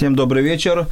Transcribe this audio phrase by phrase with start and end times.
[0.00, 0.86] Всем добрый вечер.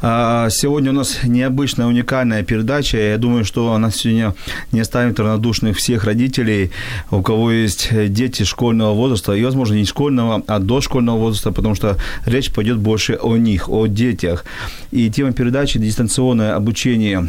[0.00, 2.96] А, Сегодня у нас необычная, уникальная передача.
[2.96, 4.34] Я думаю, что она сегодня
[4.72, 6.70] не оставит равнодушных всех родителей,
[7.10, 11.98] у кого есть дети школьного возраста, и, возможно, не школьного, а дошкольного возраста, потому что
[12.24, 14.46] речь пойдет больше о них, о детях.
[14.92, 17.28] И тема передачи– дистанционное обучение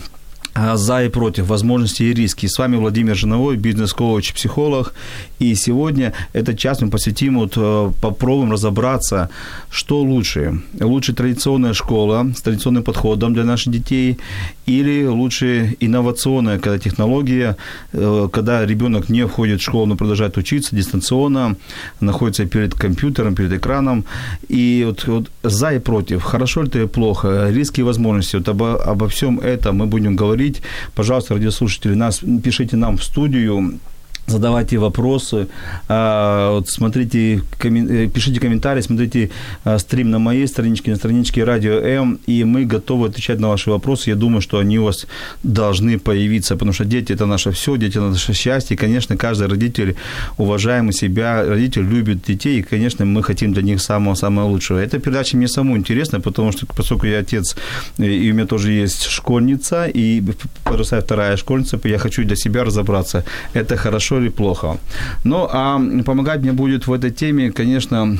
[0.55, 2.47] за и против, возможности и риски.
[2.47, 4.93] С вами Владимир Жиновой, бизнес-коуч, психолог.
[5.39, 9.29] И сегодня этот час мы посвятим, вот, э, попробуем разобраться,
[9.69, 10.61] что лучше.
[10.79, 14.17] Лучше традиционная школа с традиционным подходом для наших детей
[14.65, 17.57] или лучше инновационная когда технология,
[17.93, 21.55] э, когда ребенок не входит в школу, но продолжает учиться дистанционно,
[21.99, 24.05] находится перед компьютером, перед экраном.
[24.47, 28.37] И вот, вот за и против, хорошо ли это или плохо, риски и возможности.
[28.37, 30.61] Вот обо, обо всем этом мы будем говорить говорить.
[30.93, 33.79] Пожалуйста, радиослушатели, нас, пишите нам в студию,
[34.27, 35.47] задавайте вопросы,
[35.87, 39.29] а, вот смотрите, э, пишите комментарии, смотрите
[39.63, 43.69] а, стрим на моей страничке, на страничке Радио М, и мы готовы отвечать на ваши
[43.69, 44.09] вопросы.
[44.09, 45.05] Я думаю, что они у вас
[45.43, 48.75] должны появиться, потому что дети– это наше все, дети– это наше счастье.
[48.75, 49.95] И, конечно, каждый родитель,
[50.37, 54.79] уважаемый себя, родитель любит детей, и, конечно, мы хотим для них самого-самого лучшего.
[54.79, 57.55] Эта передача мне самому интересна, потому что, поскольку я отец,
[57.97, 60.23] и у меня тоже есть школьница, и
[60.63, 64.77] подрастает вторая школьница, я хочу для себя разобраться, это хорошо хорошо или плохо.
[65.23, 68.17] Ну, а помогать мне будет в этой теме, конечно,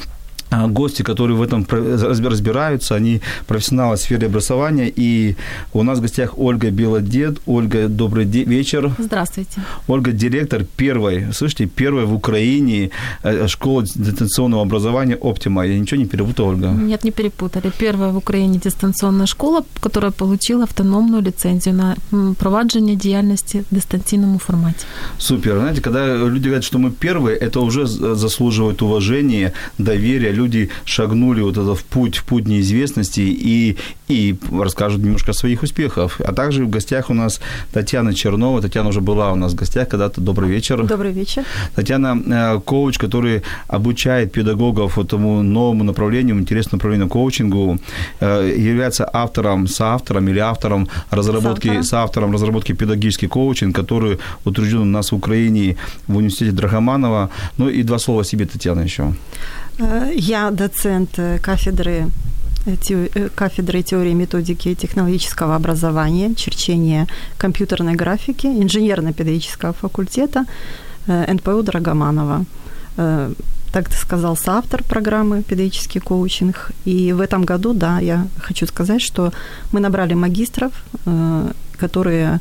[0.52, 4.92] гости, которые в этом разбираются, они профессионалы в сфере образования.
[4.96, 5.36] И
[5.73, 7.39] у нас в гостях Ольга Белодед.
[7.45, 8.92] Ольга, добрый вечер.
[8.98, 9.61] Здравствуйте.
[9.88, 12.89] Ольга, директор первой, слышите, первой в Украине
[13.23, 15.66] э, школы дистанционного образования «Оптима».
[15.66, 16.67] Я ничего не перепутал, Ольга?
[16.70, 17.72] Нет, не перепутали.
[17.78, 21.95] Первая в Украине дистанционная школа, которая получила автономную лицензию на
[22.39, 24.86] проваджение деятельности в дистанционном формате.
[25.17, 25.58] Супер.
[25.60, 31.58] Знаете, когда люди говорят, что мы первые, это уже заслуживает уважения, доверия люди шагнули вот
[31.58, 36.22] это в путь, в путь неизвестности и, и расскажут немножко о своих успехах.
[36.22, 37.42] А также в гостях у нас
[37.72, 38.62] Татьяна Чернова.
[38.62, 40.22] Татьяна уже была у нас в гостях когда-то.
[40.22, 40.84] Добрый вечер.
[40.84, 41.44] Добрый вечер.
[41.76, 47.80] Татьяна э, коуч, который обучает педагогов этому новому направлению, интересному направлению коучингу,
[48.20, 51.84] э, является автором, соавтором или автором разработки, Соавтором.
[51.84, 57.30] соавтором разработки педагогический коучинг, который утвержден у нас в Украине в университете Драгоманова.
[57.58, 59.14] Ну и два слова себе, Татьяна, еще.
[59.77, 62.09] Э, я доцент э, кафедры
[62.65, 70.45] э, кафедры теории методики технологического образования, черчения компьютерной графики, инженерно-педагогического факультета
[71.08, 72.45] НПУ Драгоманова.
[73.71, 76.71] Так сказал соавтор программы «Педагогический коучинг».
[76.86, 79.31] И в этом году, да, я хочу сказать, что
[79.71, 80.71] мы набрали магистров,
[81.77, 82.39] которые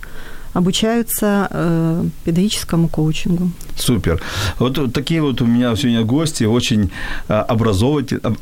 [0.55, 3.51] обучаются э, педагогическому коучингу.
[3.77, 4.21] Супер.
[4.59, 6.91] Вот такие вот у меня сегодня гости, очень
[7.29, 7.45] э,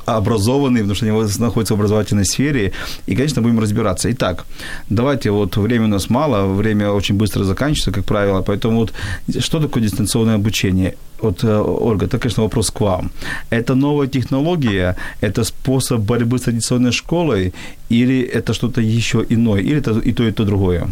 [0.06, 2.72] образованные, потому что они находятся в образовательной сфере.
[3.06, 4.08] И, конечно, будем разбираться.
[4.10, 4.44] Итак,
[4.90, 8.92] давайте, вот время у нас мало, время очень быстро заканчивается, как правило, поэтому вот
[9.40, 10.94] что такое дистанционное обучение?
[11.22, 13.10] Вот, э, Ольга, это, конечно, вопрос к вам.
[13.50, 17.54] Это новая технология, это способ борьбы с традиционной школой,
[17.90, 20.88] или это что-то еще иное, или это и то, и то другое?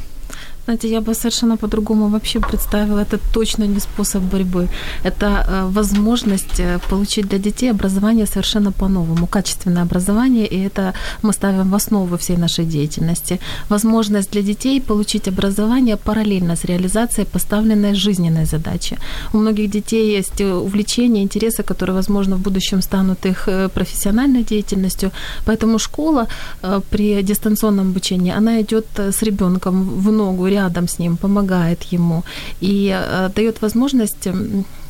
[0.65, 3.01] Знаете, я бы совершенно по-другому вообще представила.
[3.01, 4.69] Это точно не способ борьбы.
[5.05, 11.33] Это э, возможность э, получить для детей образование совершенно по-новому, качественное образование, и это мы
[11.33, 13.41] ставим в основу всей нашей деятельности.
[13.69, 18.99] Возможность для детей получить образование параллельно с реализацией поставленной жизненной задачи.
[19.33, 25.11] У многих детей есть увлечения, интересы, которые, возможно, в будущем станут их э, профессиональной деятельностью.
[25.47, 26.27] Поэтому школа
[26.91, 32.23] при дистанционном обучении, она идет с ребенком в ногу рядом с ним, помогает ему
[32.63, 34.29] и э, дает возможность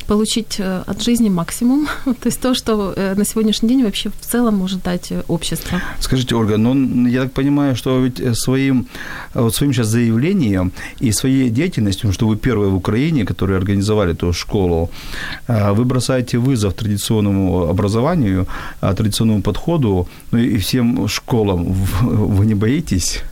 [0.07, 4.31] получить э, от жизни максимум, то есть то, что э, на сегодняшний день вообще в
[4.31, 5.81] целом может дать общество.
[5.99, 8.85] Скажите, Ольга, ну я так понимаю, что ведь своим,
[9.33, 10.71] вот своим сейчас заявлением
[11.03, 14.89] и своей деятельностью, что вы первые в Украине, которые организовали эту школу,
[15.47, 18.45] вы бросаете вызов традиционному образованию,
[18.79, 21.73] традиционному подходу, ну и всем школам.
[22.01, 23.23] Вы не боитесь?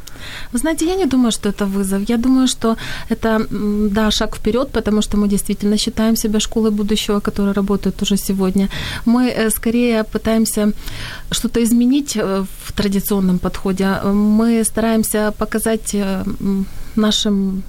[0.54, 2.10] Вы знаете, я не думаю, что это вызов.
[2.10, 2.76] Я думаю, что
[3.10, 3.48] это,
[3.92, 8.70] да, шаг вперед, потому что мы действительно считаем себя школой будущего, которая работает уже сегодня.
[9.06, 10.72] Мы э, скорее пытаемся
[11.32, 13.88] что-то изменить э, в традиционном подходе.
[14.04, 16.24] Мы стараемся показать э,
[16.96, 17.64] нашим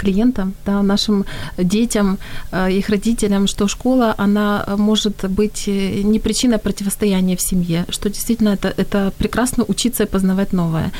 [0.00, 1.24] клиентам, да, нашим
[1.58, 2.18] детям,
[2.52, 8.08] э, их родителям, что школа, она может быть э, не причиной противостояния в семье, что
[8.08, 10.90] действительно это, это прекрасно учиться и познавать новое.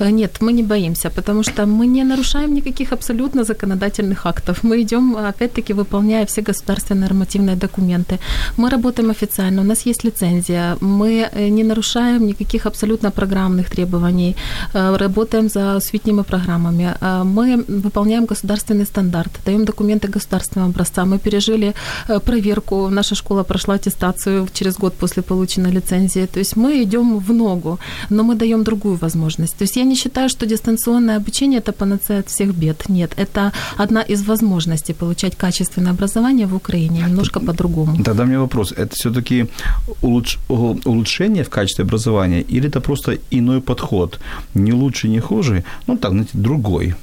[0.00, 4.64] Э, нет, мы не боимся, потому что мы не нарушаем никаких абсолютно законодательных актов.
[4.64, 8.18] Мы идем, опять-таки, выполняя все государственные нормативные документы.
[8.56, 14.36] Мы работаем официально, у нас есть лицензия, мы не нарушаем никаких абсолютно программных требований,
[14.72, 16.94] работаем за осветными программами,
[17.24, 21.04] мы выполняем государственные государственный стандарт, даем документы государственного образца.
[21.04, 21.74] Мы пережили
[22.08, 26.26] э, проверку, наша школа прошла аттестацию через год после полученной лицензии.
[26.26, 27.78] То есть мы идем в ногу,
[28.10, 29.56] но мы даем другую возможность.
[29.58, 32.88] То есть я не считаю, что дистанционное обучение– это панацея от всех бед.
[32.88, 38.02] Нет, это одна из возможностей получать качественное образование в Украине, немножко по-другому.
[38.04, 38.72] Тогда меня вопрос.
[38.72, 39.46] Это все таки
[40.02, 40.38] улуч...
[40.48, 44.18] улучшение в качестве образования или это просто иной подход?
[44.54, 46.94] Не лучше, не хуже, ну так, знаете, другой?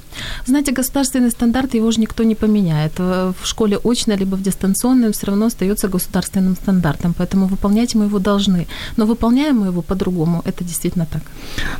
[0.46, 2.92] Знаете, государственный стандарт, его же никто не поменяет.
[2.98, 8.04] Э, в школе очно, либо в дистанционном все равно остается государственным стандартом, поэтому выполнять мы
[8.04, 8.66] его должны.
[8.96, 11.22] Но выполняем мы его по-другому, это действительно так.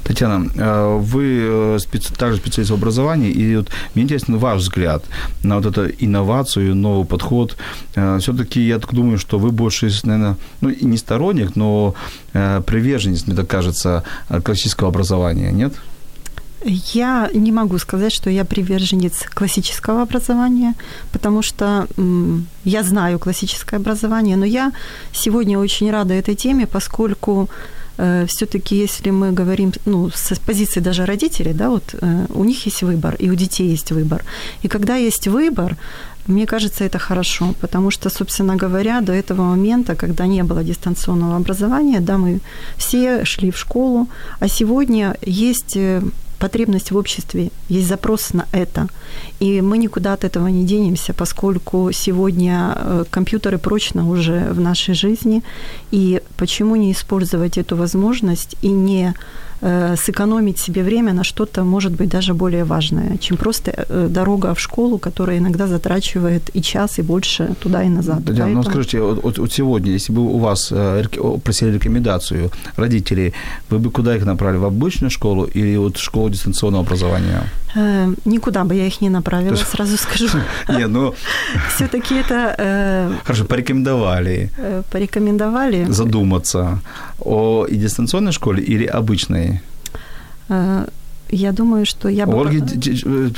[0.05, 1.79] Татьяна, э, вы э,
[2.19, 5.05] также специалист в образовании, и вот мне интересен ваш взгляд
[5.43, 7.57] на вот эту инновацию, новый подход.
[7.93, 11.95] Все-таки я так думаю, что вы больше, наверное, ну, не сторонник, но
[12.33, 14.03] приверженец, мне так кажется,
[14.43, 15.75] классического образования, нет?
[16.65, 20.75] Я не могу сказать, что я приверженец классического образования,
[21.13, 21.87] потому что
[22.65, 24.73] я знаю классическое образование, но я
[25.13, 27.49] сегодня очень рада этой теме, поскольку
[27.99, 32.67] э, все-таки, если мы говорим ну, с позиции даже родителей, да, вот э, у них
[32.67, 34.25] есть выбор, и у детей есть выбор.
[34.63, 35.77] И когда есть выбор,
[36.27, 41.37] мне кажется, это хорошо, потому что, собственно говоря, до этого момента, когда не было дистанционного
[41.37, 42.41] образования, да, мы
[42.77, 44.09] все шли в школу,
[44.41, 46.03] а сегодня есть э,
[46.39, 48.89] потребность в обществе, есть запрос на это.
[49.41, 54.95] И мы никуда от этого не денемся, поскольку сегодня э, компьютеры прочно уже в нашей
[54.95, 55.43] жизни.
[55.93, 59.15] И почему не использовать эту возможность и не
[59.61, 64.61] сэкономить себе время на что-то, может быть, даже более важное, чем просто э, дорога в
[64.61, 68.25] школу, которая иногда затрачивает и час, и больше туда и назад.
[68.25, 68.63] Татьяна, ну, Поэтому...
[68.65, 71.05] ну скажите, вот, вот сегодня, если бы у вас э,
[71.43, 73.33] просили рекомендацию родителей,
[73.71, 74.59] вы бы куда их направили?
[74.59, 77.43] В обычную школу или вот в школу дистанционного образования?
[78.25, 80.39] Никуда бы я их не направила, сразу скажу.
[80.69, 81.15] Не, ну...
[81.75, 83.13] Все-таки это...
[83.25, 84.51] Хорошо, порекомендовали.
[84.91, 85.85] Порекомендовали.
[85.89, 86.81] Задуматься
[87.19, 89.61] о и дистанционной школе или обычной?
[91.29, 92.41] Я думаю, что я бы...
[92.41, 92.61] Ольги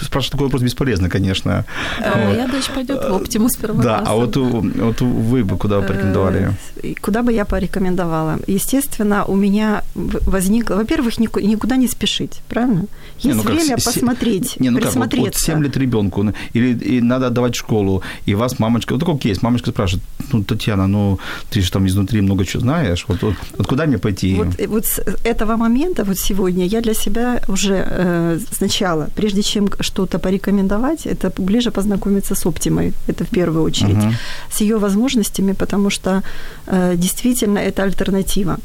[0.02, 1.64] спрашивать такой вопрос бесполезно, конечно.
[2.00, 2.50] Моя вот.
[2.52, 6.52] дочь пойдет в Оптимус первого Да, а вот, вот вы бы куда порекомендовали?
[7.00, 8.38] Куда бы я порекомендовала?
[8.46, 10.76] Естественно, у меня возникло...
[10.76, 12.86] Во-первых, никуда не спешить, правильно?
[13.16, 15.46] Есть не, ну время как, посмотреть, не, ну присмотреться.
[15.46, 18.58] Как, вот, вот 7 лет ребенку, ну, или и надо отдавать в школу, и вас
[18.58, 18.92] мамочка...
[18.92, 21.18] Вот такой кейс, мамочка спрашивает, ну, Татьяна, ну,
[21.50, 24.34] ты же там изнутри много чего знаешь, вот, вот, вот куда мне пойти?
[24.34, 29.68] Вот, вот с этого момента, вот сегодня, я для себя уже э, сначала, прежде чем
[29.80, 34.14] что-то порекомендовать, это ближе познакомиться с Оптимой, это в первую очередь, uh-huh.
[34.50, 36.22] с ее возможностями, потому что
[36.66, 38.58] э, действительно это альтернатива.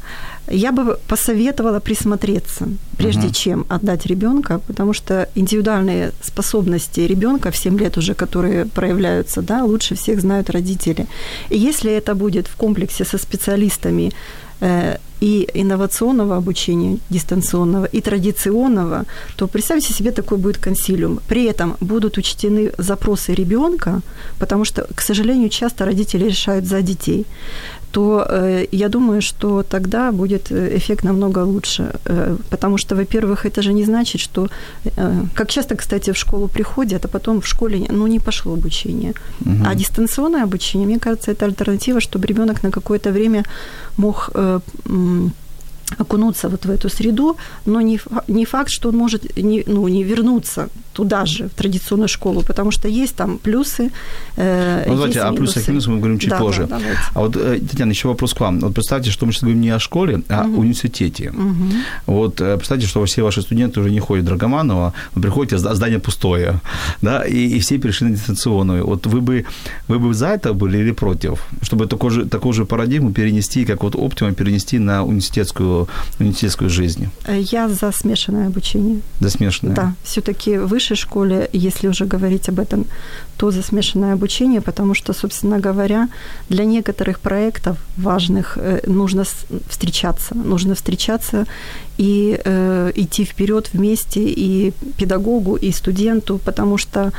[0.50, 2.68] Я бы посоветовала присмотреться,
[2.98, 3.34] прежде uh-huh.
[3.34, 9.64] чем отдать ребенка, потому что индивидуальные способности ребенка в 7 лет уже, которые проявляются, да,
[9.64, 11.06] лучше всех знают родители.
[11.50, 14.12] И если это будет в комплексе со специалистами,
[15.20, 19.04] и инновационного обучения дистанционного, и традиционного,
[19.36, 21.20] то представьте себе, такой будет консилиум.
[21.28, 24.00] При этом будут учтены запросы ребенка,
[24.38, 27.26] потому что, к сожалению, часто родители решают за детей
[27.94, 31.82] то э, я думаю, что тогда будет э, эффект намного лучше.
[32.06, 34.48] Э, потому что, во-первых, это же не значит, что...
[34.96, 39.12] Э, как часто, кстати, в школу приходят, а потом в школе ну, не пошло обучение.
[39.40, 39.64] Угу.
[39.66, 43.44] А дистанционное обучение, мне кажется, это альтернатива, чтобы ребенок на какое-то время
[43.96, 44.30] мог...
[44.34, 44.60] Э,
[45.98, 47.36] окунуться вот в эту среду,
[47.66, 52.08] но не, не факт, что он может не, ну, не вернуться туда же, в традиционную
[52.08, 53.90] школу, потому что есть там плюсы.
[54.36, 56.66] Э, ну, давайте о плюсах и минусах мы говорим чуть да, позже.
[56.66, 56.80] Да,
[57.14, 58.60] а вот, э, Татьяна, еще вопрос к вам.
[58.60, 60.56] Вот представьте, что мы сейчас говорим не о школе, а угу.
[60.56, 61.30] о университете.
[61.30, 61.72] Угу.
[62.06, 65.74] Вот э, представьте, что все ваши студенты уже не ходят в Драгоманова, вы приходите, а
[65.74, 66.60] здание пустое,
[67.02, 68.86] да, и, и все перешли на дистанционную.
[68.86, 69.44] Вот вы бы,
[69.88, 71.40] вы бы за это были или против?
[71.62, 75.83] Чтобы такую же, такую же парадигму перенести, как вот Оптима перенести на университетскую
[76.18, 77.08] университетскую, университетскую жизнь?
[77.28, 79.00] Я за смешанное обучение.
[79.20, 79.74] За смешанное?
[79.74, 82.86] Да, все-таки в высшей школе, если уже говорить об этом,
[83.36, 86.08] то за смешанное обучение, потому что, собственно говоря,
[86.48, 89.24] для некоторых проектов важных э, нужно
[89.68, 91.46] встречаться, нужно встречаться
[91.98, 97.12] и э, идти вперед вместе и педагогу, и студенту, потому что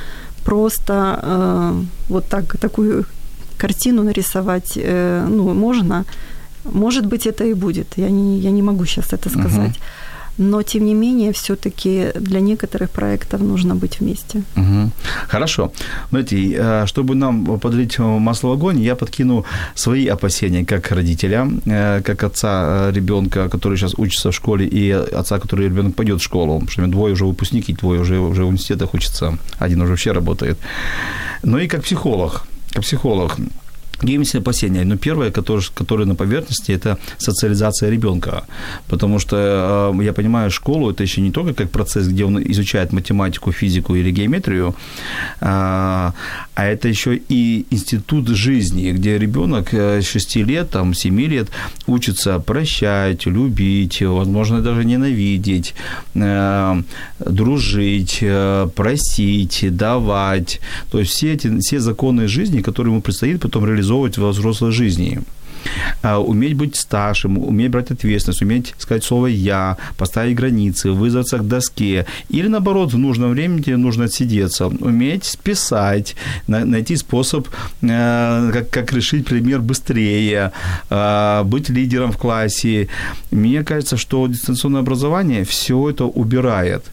[0.43, 3.05] просто э, вот так такую
[3.57, 6.05] картину нарисовать, э, ну, можно.
[6.65, 7.87] Может быть, это и будет.
[7.97, 9.77] Я не, я не могу сейчас это сказать.
[9.77, 10.05] Uh-huh
[10.37, 14.43] но тем не менее все-таки для некоторых проектов нужно быть вместе.
[14.55, 14.91] Угу.
[15.27, 15.71] Хорошо.
[16.09, 19.45] Знаете, э, чтобы нам подлить масло в огонь, я подкину
[19.75, 24.91] свои опасения как родителя, э, как отца э, ребенка, который сейчас учится в школе, и
[24.91, 28.47] отца, который ребенок пойдет в школу, потому что двое уже выпускники, двое уже, уже в
[28.47, 30.57] университетах учатся, один уже вообще работает.
[31.43, 32.43] Но и как психолог,
[32.73, 33.37] как психолог,
[34.03, 34.85] есть опасения.
[34.85, 38.43] Но первое, которое, которое на поверхности, это социализация ребенка.
[38.87, 42.93] Потому что э, я понимаю, школу это еще не только как процесс, где он изучает
[42.93, 44.75] математику, физику или геометрию,
[45.41, 46.13] э, а
[46.55, 51.47] это еще и институт жизни, где ребенок 6 э, лет, там, 7 лет
[51.87, 55.75] учится прощать, любить, возможно, даже ненавидеть,
[57.19, 58.23] дружить,
[58.75, 60.59] просить, давать.
[60.91, 64.71] То есть все эти все законы жизни, которые ему предстоит потом реализовать реализовывать во взрослой
[64.71, 65.21] жизни
[66.03, 71.47] а, уметь быть старшим, уметь брать ответственность, уметь сказать слово «я», поставить границы, вызваться к
[71.47, 72.05] доске.
[72.29, 76.15] Или, наоборот, в нужном времени тебе нужно отсидеться, уметь списать,
[76.47, 77.47] найти способ,
[77.81, 80.51] э, как, решить пример быстрее,
[80.89, 82.87] э, быть лидером в классе.
[83.31, 86.83] Мне кажется, что дистанционное образование все это убирает.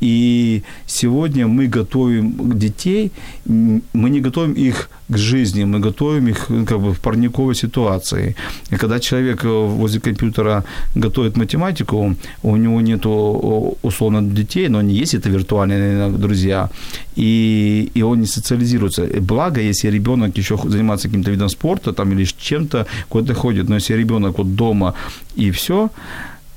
[0.00, 3.10] И сегодня мы готовим детей,
[3.46, 8.34] мы не готовим их к жизни, мы готовим их ну, как бы в парниковой ситуации.
[8.72, 14.94] И когда человек э, возле компьютера готовит математику, у него нет условно детей, но они
[14.94, 16.68] есть, это виртуальные друзья,
[17.16, 19.06] и, и он не социализируется.
[19.20, 23.94] Благо, если ребенок еще занимается каким-то видом спорта там, или чем-то, куда-то ходит, но если
[23.94, 24.94] ребенок вот дома
[25.36, 25.90] и все,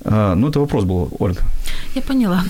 [0.06, 1.42] ну, это вопрос был, Ольга.
[1.96, 2.44] Я поняла.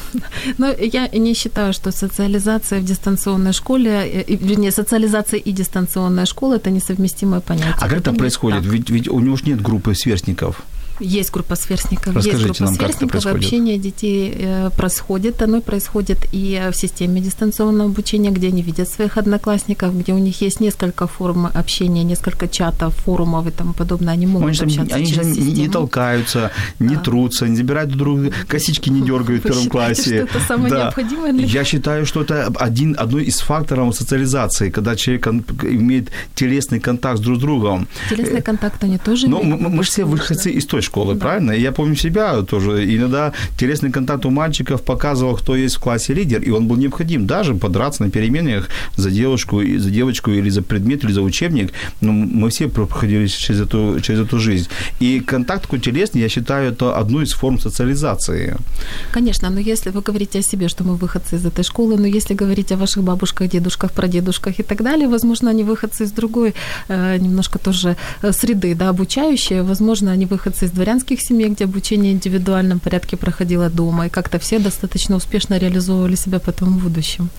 [0.57, 6.55] Но я не считаю, что социализация в дистанционной школе, э, вернее, социализация и дистанционная школа–
[6.55, 7.75] это несовместимое понятие.
[7.79, 8.65] А как это, происходит?
[8.65, 10.63] Ведь, ведь у него же нет группы сверстников.
[10.99, 15.61] Есть группа сверстников, Расскажите есть группа нам, сверстников, как это общение детей э, происходит, оно
[15.61, 20.59] происходит и в системе дистанционного обучения, где они видят своих одноклассников, где у них есть
[20.59, 25.35] несколько форм общения, несколько чатов, форумов и тому подобное, они могут они общаться Они через
[25.35, 25.51] систему.
[25.51, 27.01] не толкаются, не да.
[27.01, 30.25] трутся, не забирают друг друга, косички не дергают в первом классе.
[30.27, 30.83] Что это самое да.
[30.83, 36.79] необходимое для Я считаю, что это один, одно из факторов социализации, когда человек имеет телесный
[36.79, 37.87] контакт друг с другом.
[38.09, 41.19] Телесный контакт они тоже Но мы, мы же все выходцы из той школы, да.
[41.19, 41.51] правильно?
[41.51, 42.95] Я я помню себя тоже.
[42.95, 47.25] Иногда телесный контакт у мальчиков показывал, кто есть в классе лидер, и он был необходим.
[47.25, 51.73] Даже подраться на переменах за девушку, за девочку или за предмет, или за учебник.
[52.01, 54.67] Но мы все проходили через эту, через эту жизнь.
[55.01, 58.55] И контакт такой телесный, я считаю, это одну из форм социализации.
[59.13, 62.35] Конечно, но если вы говорите о себе, что мы выходцы из этой школы, но если
[62.35, 66.53] говорить о ваших бабушках, дедушках, прадедушках и так далее, возможно, они выходцы из другой
[66.87, 72.13] э, немножко тоже э, среды, да, обучающие, возможно, они выходцы из дворянских семей, где обучение
[72.13, 77.29] в индивидуальном порядке проходило дома, и как-то все достаточно успешно реализовывали себя потом в будущем.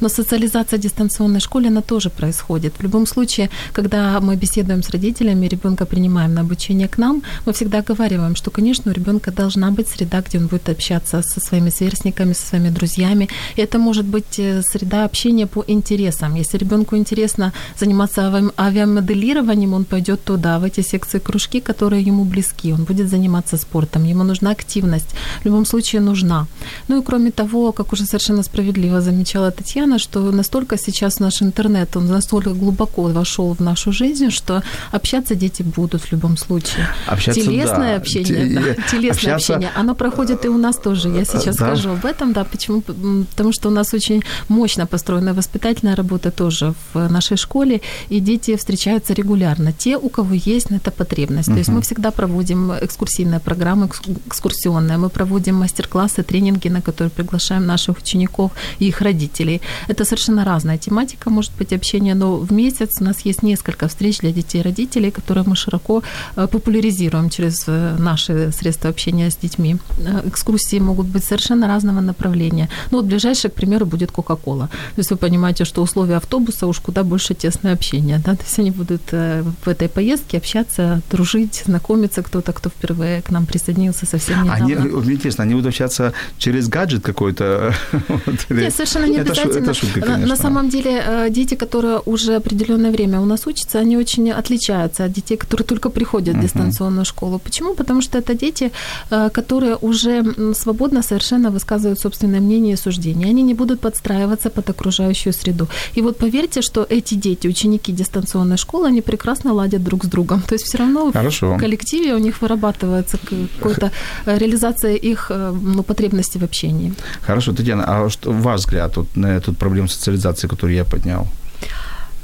[0.00, 2.74] Но социализация в дистанционной школе, она тоже происходит.
[2.78, 7.52] В любом случае, когда мы беседуем с родителями, ребенка принимаем на обучение к нам, мы
[7.52, 11.70] всегда оговариваем, что, конечно, у ребенка должна быть среда, где он будет общаться со своими
[11.70, 13.28] сверстниками, со своими друзьями.
[13.56, 16.36] И это может быть э, среда общения по интересам.
[16.36, 22.72] Если ребенку интересно заниматься авиамоделированием, он пойдет туда, в эти секции кружки, которые ему близки.
[22.72, 26.46] Он будет заниматься спортом, ему нужна активность, в любом случае нужна.
[26.88, 31.96] Ну и кроме того, как уже совершенно справедливо замечала Татьяна, что настолько сейчас наш интернет,
[31.96, 36.88] он настолько глубоко вошел в нашу жизнь, что общаться дети будут в любом случае.
[37.06, 37.96] Общаться, телесное да.
[37.96, 38.54] общение, Те...
[38.54, 39.54] да, телесное общаться...
[39.54, 41.08] общение, оно проходит и у нас тоже.
[41.08, 41.66] Я сейчас да.
[41.66, 42.80] скажу об этом, да, почему?
[42.80, 47.80] Потому что у нас очень мощно построена воспитательная работа тоже в нашей школе,
[48.10, 49.72] и дети встречаются регулярно.
[49.72, 51.48] Те, у кого есть на это потребность.
[51.48, 51.52] Uh-huh.
[51.52, 53.88] То есть мы всегда проводим экскурсийные программы
[54.26, 59.60] экскурсионные, мы проводим мастер-классы, тренинги, на которые приглашаем наших учеников и их родителей.
[59.88, 64.18] Это совершенно разная тематика, может быть, общение, но в месяц у нас есть несколько встреч
[64.18, 66.02] для детей и родителей, которые мы широко
[66.36, 69.76] э, популяризируем через э, наши средства общения с детьми.
[69.98, 72.68] Э, экскурсии могут быть совершенно разного направления.
[72.90, 74.68] Ну вот ближайший, к примеру, будет Кока-Кола.
[74.94, 78.18] То есть вы понимаете, что условия автобуса уж куда больше тесное общение.
[78.24, 78.34] Да?
[78.34, 83.46] То есть они будут в этой поездке общаться, дружить, знакомиться кто-то, кто впервые к нам
[83.46, 84.64] присоединился совсем недавно.
[84.64, 87.74] Они, мне интересно, они будут общаться через гаджет какой-то?
[88.50, 89.64] Нет, совершенно не обязательно.
[89.64, 90.26] Это шутка, конечно.
[90.26, 95.04] На самом деле, э, дети, которые уже определенное время у нас учатся, они очень отличаются
[95.04, 97.38] от детей, которые только приходят в дистанционную школу.
[97.38, 97.74] Почему?
[97.74, 98.70] Потому что это дети,
[99.10, 100.24] э, которые уже
[100.54, 103.28] свободно совершенно высказывают собственное мнение и суждение.
[103.30, 105.68] Они не будут подстраиваться под окружающую среду.
[105.96, 110.42] И вот поверьте, что эти дети, ученики дистанционной школы, они прекрасно ладят друг с другом.
[110.42, 111.54] То есть все равно Хорошо.
[111.54, 113.90] в коллективе у них вырабатывается какая-то
[114.26, 116.92] э, реализация их ну, потребностей в общении.
[117.26, 121.26] Хорошо, Татьяна, а что ваш взгляд вот, на эту проблему социализации, которую я поднял?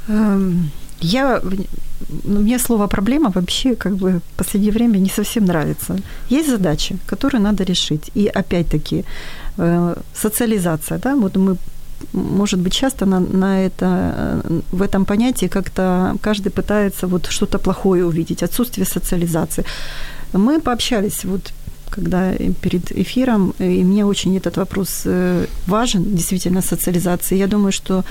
[0.07, 1.41] Эм, я,
[2.23, 5.95] ну, мне слово проблема вообще как бы в последнее время не совсем нравится.
[6.29, 8.11] Есть задачи, которые надо решить.
[8.15, 9.03] И опять-таки
[9.57, 11.57] э, социализация, да, вот мы
[12.13, 14.41] может быть, часто на, на это,
[14.71, 19.65] в этом понятии как-то каждый пытается вот что-то плохое увидеть, отсутствие социализации.
[20.36, 21.52] Мы пообщались вот
[21.90, 27.38] когда перед эфиром, и мне очень этот вопрос э, важен, действительно, социализация.
[27.38, 28.04] Я думаю, что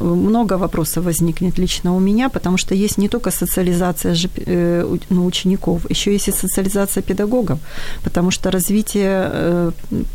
[0.00, 5.90] много вопросов возникнет лично у меня, потому что есть не только социализация э, ну, учеников,
[5.90, 7.58] еще есть и социализация педагогов,
[8.02, 9.72] потому что развитие э,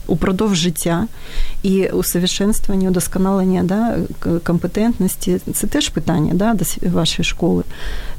[0.08, 1.08] упродовж життя
[1.64, 3.98] і усовершенствування, удосконалення да,
[4.40, 7.64] компетентності це теж питання да, до вашої школи.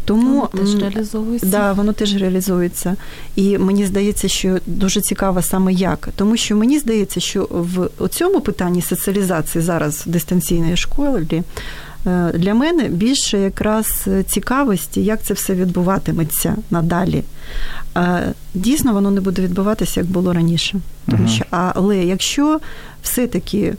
[0.05, 1.47] Тому воно теж реалізовується.
[1.47, 2.95] Да, воно теж реалізується.
[3.35, 6.09] І мені здається, що дуже цікаво саме як.
[6.15, 7.47] Тому що мені здається, що
[7.99, 11.43] в цьому питанні соціалізації зараз дистанційної школи
[12.05, 17.23] е, для мене більше якраз цікавості, як це все відбуватиметься надалі.
[18.53, 20.79] Дійсно, воно не буде відбуватися, як було раніше.
[21.09, 22.59] Тому що, Але якщо
[23.03, 23.75] все-таки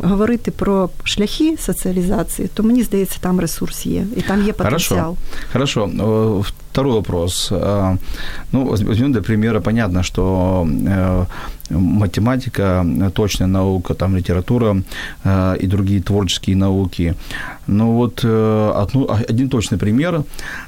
[0.00, 5.16] говорити про шляхи соціалізації, то мені здається, там ресурс є, і там є потенціал.
[5.52, 5.86] Хорошо.
[5.86, 6.44] Хорошо.
[6.71, 7.51] Второй вопрос.
[8.51, 11.25] Ну, возьмем для примера, понятно, что э,
[11.69, 14.81] математика, точная наука, там литература
[15.23, 17.15] э, и другие творческие науки.
[17.67, 20.23] Но вот э, одну, один точный пример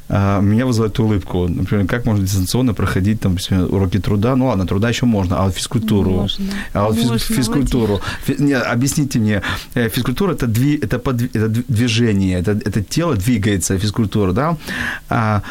[0.10, 1.48] меня вызывает улыбку.
[1.48, 3.38] Например, как можно дистанционно проходить там
[3.70, 4.36] уроки труда?
[4.36, 6.12] Ну ладно, труда еще можно, а вот физкультуру?
[6.12, 6.46] Можно.
[6.74, 8.00] А вот можно, физкультуру?
[8.26, 9.42] Физ, не, объясните мне,
[9.74, 14.58] физкультура это, дви, это, под, это движение, это, это тело двигается, физкультура, да?
[15.10, 15.42] А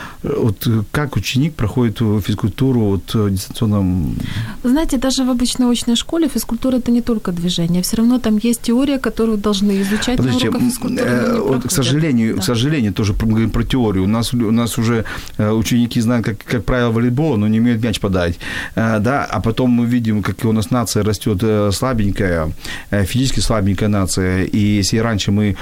[0.42, 4.16] вот как ученик проходит физкультуру вот в дистанционном...
[4.62, 8.62] Знаете, даже в обычной очной школе физкультура это не только движение, все равно там есть
[8.62, 11.10] теория, которую должны изучать Подождите, на уроках физкультуры.
[11.10, 12.40] Э, вот, к сожалению, да.
[12.40, 14.04] к сожалению, тоже мы говорим про теорию.
[14.04, 15.04] У нас, у нас уже
[15.38, 18.38] э, ученики знают, как, как правило, волейбола, но не умеют мяч подать.
[18.74, 21.42] Э, да, а потом мы видим, как у нас нация растет
[21.74, 22.52] слабенькая,
[22.90, 24.44] физически слабенькая нация.
[24.44, 25.56] И если раньше мы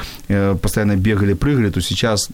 [0.63, 2.31] постоянно бегали, прыгали, то сейчас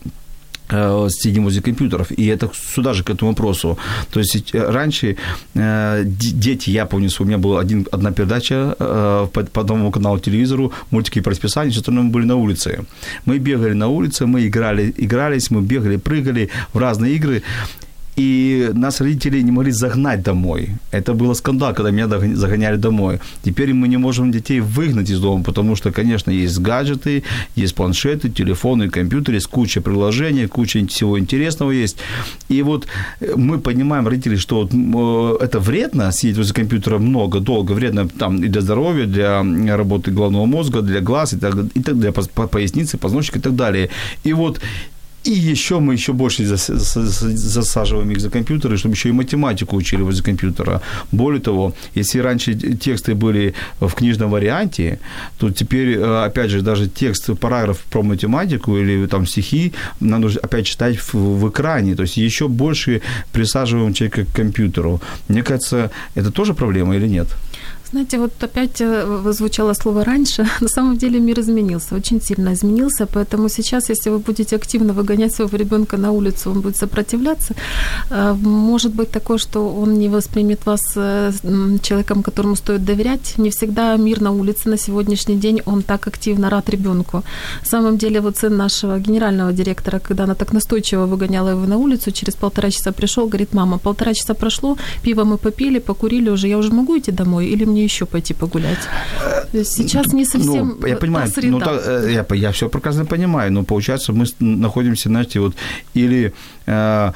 [0.68, 2.10] Э, сидим возле компьютеров.
[2.18, 3.78] И это сюда же, к этому вопросу.
[4.10, 5.16] То есть э, раньше
[5.54, 10.72] э, дети, я помню, у меня была один, одна передача по, по новому каналу телевизору,
[10.90, 12.84] мультики по расписанию, все остальное мы были на улице.
[13.26, 17.42] Мы бегали на улице, мы играли, игрались, мы бегали, прыгали в разные игры
[18.16, 20.70] и нас родители не могли загнать домой.
[20.90, 23.20] Это было скандал, когда меня загоняли домой.
[23.42, 27.22] Теперь мы не можем детей выгнать из дома, потому что, конечно, есть гаджеты,
[27.56, 31.98] есть планшеты, телефоны, компьютеры, есть куча приложений, куча всего интересного есть.
[32.48, 32.86] И вот
[33.20, 38.08] э, мы понимаем, родители, что вот э, это вредно, сидеть возле компьютера много, долго, вредно
[38.08, 42.12] там и для здоровья, для работы головного мозга, для глаз, и так, и так для
[42.12, 43.90] поясницы, позвоночника и так далее.
[44.24, 44.60] И вот
[45.26, 50.22] и еще мы еще больше засаживаем их за компьютеры, чтобы еще и математику учили возле
[50.22, 50.80] компьютера.
[51.12, 54.98] Более того, если раньше тексты были в книжном варианте,
[55.38, 60.66] то теперь, э, опять же, даже текст, параграф про математику или там стихи надо опять
[60.66, 61.94] читать в, в экране.
[61.94, 65.00] То есть еще больше присаживаем человека к компьютеру.
[65.28, 67.28] Мне кажется, это тоже проблема или нет?
[67.92, 70.46] Знаете, вот опять э, звучало слово раньше.
[70.60, 75.34] На самом деле мир изменился, очень сильно изменился, поэтому сейчас, если вы будете активно выгонять
[75.34, 77.54] своего ребенка на улицу, он будет сопротивляться,
[78.10, 81.32] э, может быть такое, что он не воспримет вас э,
[81.82, 83.38] человеком, которому стоит доверять.
[83.38, 87.22] Не всегда мир на улице на сегодняшний день, он так активно рад ребенку.
[87.62, 91.76] На самом деле, вот сын нашего генерального директора, когда она так настойчиво выгоняла его на
[91.76, 96.48] улицу, через полтора часа пришел, говорит, мама, полтора часа прошло, пиво мы попили, покурили уже,
[96.48, 98.88] я уже могу идти домой или мне еще пойти погулять.
[99.52, 101.50] Сейчас не совсем ну, я понимаю, среда.
[101.50, 105.54] Ну, так, э, я, я все прекрасно понимаю, но получается мы находимся, знаете, вот
[105.94, 106.32] или
[106.66, 107.12] э,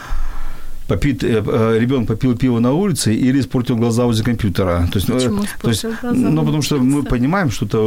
[0.90, 4.88] попит, ребенок попил пиво на улице или испортил глаза возле компьютера.
[4.92, 7.78] То есть, Почему то есть, ну, потому что мы понимаем, что это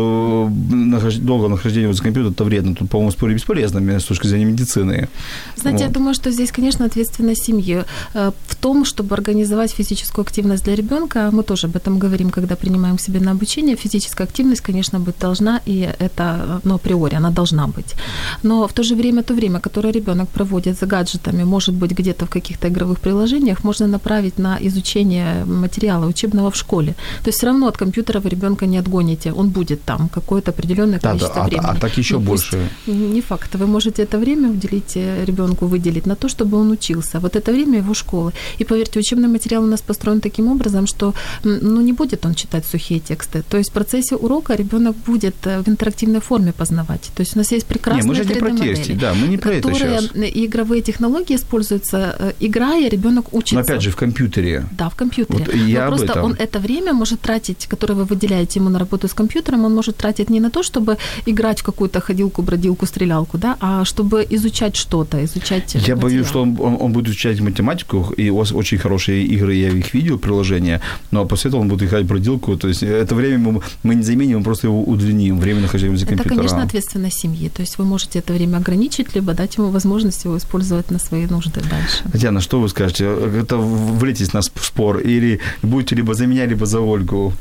[1.22, 2.76] долгое нахождение возле компьютера это вредно.
[2.76, 5.08] Тут, по-моему, спорить бесполезно с точки зрения медицины.
[5.56, 5.88] Знаете, Вот.
[5.88, 10.76] я думаю, что здесь, конечно, ответственность семьи э, в том, чтобы организовать физическую активность для
[10.76, 11.30] ребенка.
[11.32, 13.76] Мы тоже об этом говорим, когда принимаем к себе на обучение.
[13.76, 17.96] Физическая активность, конечно, быть должна, и это, ну, априори, она должна быть.
[18.44, 22.26] Но в то же время, то время, которое ребенок проводит за гаджетами, может быть, где-то
[22.26, 26.96] в каких-то игровых приложениях, можно направить на изучение материала учебного в школе.
[27.24, 31.00] То есть все равно от компьютера вы ребенка не отгоните, он будет там какое-то определенное
[31.00, 31.66] Да, да, количество а- времени.
[31.70, 32.70] а так еще Ну, больше.
[32.88, 33.56] не факт.
[33.56, 37.20] Вы можете это время уделить э, ребенку, выделить на то, чтобы он учился.
[37.20, 38.32] Вот это время его школы.
[38.60, 42.66] И поверьте, учебный материал у нас построен таким образом, что ну, не будет он читать
[42.66, 43.44] сухие тексты.
[43.50, 47.12] То есть в процессе урока ребенок будет э, в интерактивной форме познавать.
[47.16, 49.28] То есть у нас есть прекрасные Не, мы же не про 3D-модели, тесте, да, мы
[49.28, 50.12] не про это которые сейчас.
[50.46, 52.34] игровые технологии используются, э,
[52.84, 53.56] играя, ребенок учится.
[53.56, 54.65] Но опять же, в компьютере.
[54.72, 55.46] Да, в компьютере.
[55.46, 56.26] Вот я Но просто этом.
[56.26, 59.96] он это время может тратить, которое вы выделяете ему на работу с компьютером, он может
[59.98, 64.76] тратить не на то, чтобы играть в какую-то ходилку, бродилку, стрелялку, да, а чтобы изучать
[64.76, 66.00] что-то, изучать Я материал.
[66.00, 69.69] боюсь, что он, он, он будет изучать математику, и у вас очень хорошие игры, я
[69.69, 73.38] их видел, приложения, но после этого он будет играть в бродилку, то есть это время
[73.52, 76.38] мы, мы не заменим, мы просто его удлиним, время нахождения возле Это, компьютера.
[76.38, 77.50] конечно, ответственность семьи.
[77.50, 81.26] То есть вы можете это время ограничить, либо дать ему возможность его использовать на свои
[81.26, 82.04] нужды дальше.
[82.12, 83.06] Татьяна, что вы скажете?
[83.06, 87.34] Это влетите нас в спор, или будете либо за меня, либо за Ольгу?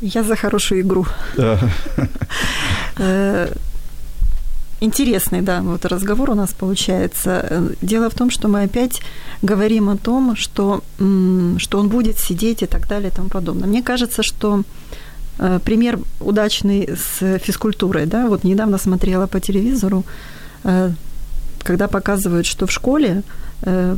[0.00, 1.06] Я за хорошую игру.
[3.00, 3.52] Э,
[4.80, 7.74] Интересный, да, вот разговор у нас получается.
[7.82, 9.02] Дело в том, что мы опять
[9.42, 10.82] говорим о том, что,
[11.58, 13.68] что он будет сидеть и так далее и тому подобное.
[13.68, 14.62] Мне кажется, что
[15.38, 20.04] э, пример удачный с физкультурой, да, вот недавно смотрела по телевизору,
[20.62, 20.90] э,
[21.62, 23.22] когда показывают, что в школе
[23.62, 23.96] э,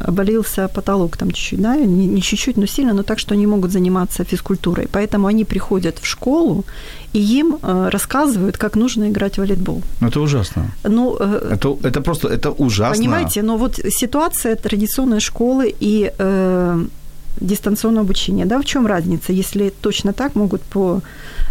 [0.00, 3.72] обвалился потолок там чуть-чуть, да, не, не чуть-чуть, но сильно, но так, что они могут
[3.72, 4.86] заниматься физкультурой.
[4.92, 6.64] Поэтому они приходят в школу,
[7.14, 9.82] и им э, рассказывают, как нужно играть в волейбол.
[10.00, 10.62] Ну, это ужасно.
[10.84, 12.96] Ну, э, Это, это просто, это ужасно.
[12.96, 16.86] понимаете, но вот ситуация традиционной школы и э,
[17.40, 21.00] дистанционного обучения, да, в чем разница, если точно так могут по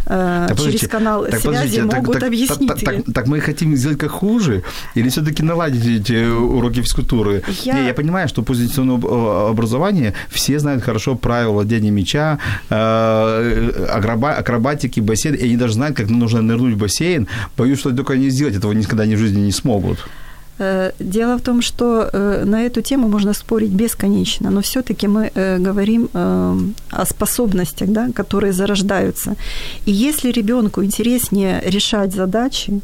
[0.05, 2.67] э, Так, через канал так, связи так- могут так, объяснить.
[2.67, 4.63] Так, так, так мы хотим сделать как хуже?
[4.95, 7.43] Или все-таки наладить эти уроки физкультуры?
[7.63, 12.37] Я- Не, я понимаю, что по дистанционному образованию все знают хорошо правила владения мяча,
[12.69, 17.27] э, акроба- акробатики, бассейн, и они даже знают, как нужно нырнуть в бассейн.
[17.57, 19.99] Боюсь, что только они сделать этого никогда ни в жизни не смогут.
[20.61, 25.31] Э, Дело в том, что э, на эту тему можно спорить бесконечно, но все-таки мы
[25.35, 29.35] э, говорим о способностях, да, которые зарождаются.
[29.87, 32.81] И если ребенку интереснее решать задачи,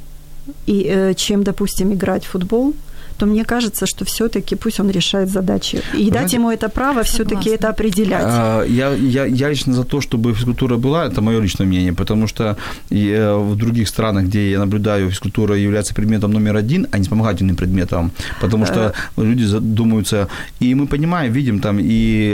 [0.68, 2.74] и, чем, допустим, играть в футбол,
[3.18, 5.82] то мне кажется, что все-таки пусть он решает задачи.
[5.94, 8.24] И дать знаете, ему это право все-таки это определять.
[8.26, 12.28] А, Я, я, я лично за то, чтобы физкультура была, это мое личное мнение, потому
[12.28, 12.58] что
[12.90, 17.56] я в других странах, где я наблюдаю, физкультура является предметом номер один, а не вспомогательным
[17.56, 20.28] предметом, потому что люди задумываются,
[20.60, 22.34] и мы понимаем, видим там и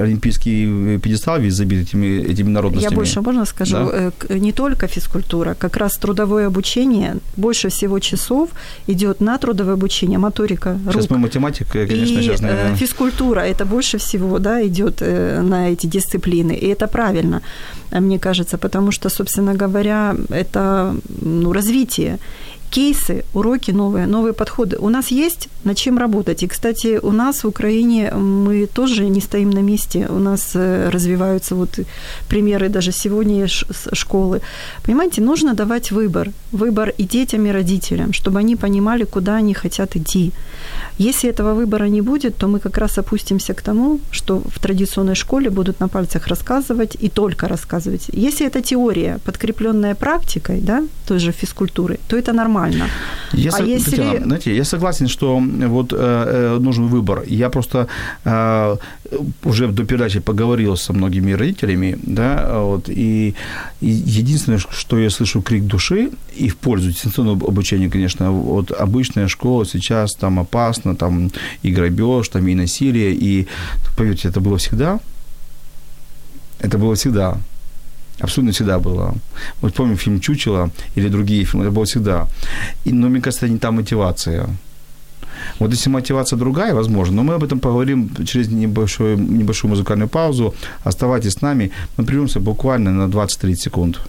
[0.00, 2.94] олимпийский пьедестал весь забит этими, этими Я народностями.
[2.94, 4.12] больше, можно скажу, Да?
[4.28, 8.50] э, не только физкультура, как раз трудовое обучение, больше всего часов
[8.88, 10.94] идет на трудовое обучение, моторика рук.
[10.94, 12.76] Сейчас мы математика, конечно, и сейчас, э, наверное...
[12.76, 16.52] физкультура это больше всего да, идет э, на эти дисциплины.
[16.52, 17.40] И это правильно,
[17.90, 22.18] э, мне кажется, потому что, собственно говоря, это ну, развитие.
[22.72, 24.78] Кейсы, уроки новые, новые подходы.
[24.78, 26.42] У нас есть над чем работать.
[26.42, 30.06] И, кстати, у нас в Украине мы тоже не стоим на месте.
[30.08, 31.78] У нас э, развиваются вот
[32.28, 33.46] примеры даже сегодня
[33.92, 34.40] школы.
[34.86, 36.30] Понимаете, нужно давать выбор.
[36.52, 40.32] Выбор и детям, и родителям, чтобы они понимали, куда они хотят идти.
[40.98, 45.14] Если этого выбора не будет, то мы как раз опустимся к тому, что в традиционной
[45.14, 48.10] школе будут на пальцах рассказывать и только рассказывать.
[48.12, 52.61] Если это теория, подкрепленная практикой, да, той же физкультуры, то это нормально.
[53.32, 57.22] Я, А со- если- Татьяна, знаете, я согласен, что вот э, э, нужен выбор.
[57.26, 57.86] Я просто
[58.24, 58.76] э,
[59.44, 63.34] уже до передачи поговорил со многими родителями, да, вот, и,
[63.80, 69.28] и единственное, что я слышу крик души, и в пользу дистанционного обучения, конечно, вот обычная
[69.28, 71.30] школа сейчас там опасно, там
[71.62, 73.46] и грабеж, там и насилие, и,
[73.96, 75.00] поверьте, это было всегда,
[76.60, 77.38] это было всегда.
[78.20, 79.14] Абсолютно всегда было.
[79.60, 82.28] Вот помним фильм «Чучело» или другие фильмы, это было всегда.
[82.84, 84.48] И, но мне кажется, это не та мотивация.
[85.58, 90.54] Вот если мотивация другая, возможно, но мы об этом поговорим через небольшую, небольшую музыкальную паузу.
[90.84, 91.70] Оставайтесь с нами.
[91.96, 94.00] Мы прервемся буквально на 20-30 секунд.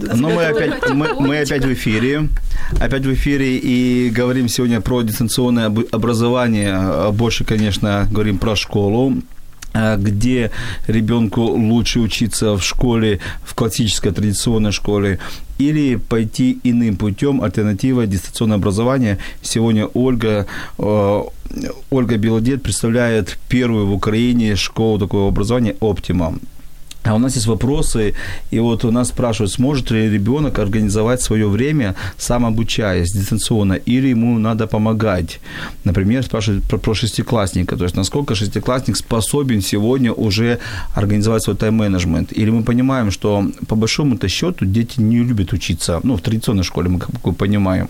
[0.00, 0.16] Походу.
[0.16, 2.28] Но мы опять, мы, мы опять в эфире.
[2.80, 7.12] Опять в эфире и говорим сегодня про дистанционное образование.
[7.12, 9.22] Больше, конечно, говорим про школу
[9.98, 10.52] где
[10.86, 15.18] ребенку лучше учиться в школе, в классической традиционной школе,
[15.58, 19.18] или пойти иным путем, альтернатива дистанционное образование.
[19.42, 20.46] Сегодня Ольга,
[20.78, 21.22] э,
[21.90, 26.38] Ольга Белодед представляет первую в Украине школу такого образования «Оптима».
[27.04, 28.14] А у нас есть вопросы,
[28.50, 34.08] и вот у нас спрашивают, сможет ли ребенок организовать свое время, сам обучаясь дистанционно, или
[34.08, 35.38] ему надо помогать.
[35.84, 40.58] Например, спрашивают про, про шестиклассника, то есть насколько шестиклассник способен сегодня уже
[40.94, 42.32] организовать свой тайм-менеджмент.
[42.32, 46.88] Или мы понимаем, что по большому-то счету дети не любят учиться, ну, в традиционной школе
[46.88, 47.88] мы как понимаем.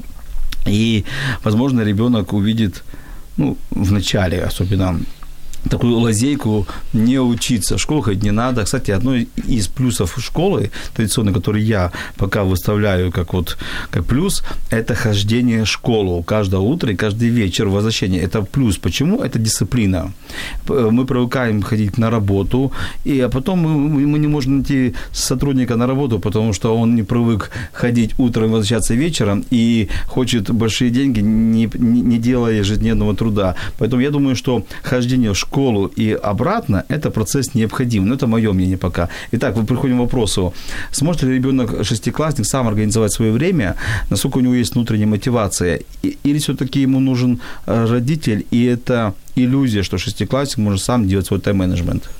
[0.66, 1.04] И,
[1.44, 2.82] возможно, ребенок увидит,
[3.36, 5.00] ну, в начале особенно
[5.70, 7.78] такую лазейку не учиться.
[7.78, 8.64] Школу ходить не надо.
[8.64, 13.56] Кстати, одно из плюсов школы традиционной, который я пока выставляю как вот
[13.90, 18.22] как плюс, это хождение в школу каждое утро и каждый вечер возвращение.
[18.22, 18.76] Это плюс.
[18.76, 19.22] Почему?
[19.22, 20.12] Это дисциплина.
[20.68, 22.72] Мы привыкаем ходить на работу,
[23.04, 27.02] и, а потом мы, мы не можем найти сотрудника на работу, потому что он не
[27.02, 33.54] привык ходить утром и возвращаться вечером и хочет большие деньги, не, не делая ежедневного труда.
[33.78, 38.06] Поэтому я думаю, что хождение в школу школу и обратно, это процесс необходим.
[38.06, 39.08] Но это мое мнение пока.
[39.32, 40.52] Итак, мы приходим к вопросу,
[40.90, 43.74] сможет ли ребенок, шестиклассник, сам организовать свое время,
[44.10, 49.82] насколько у него есть внутренняя мотивация, или все-таки ему нужен э, родитель, и это иллюзия,
[49.82, 52.10] что шестиклассник может сам делать свой тайм-менеджмент?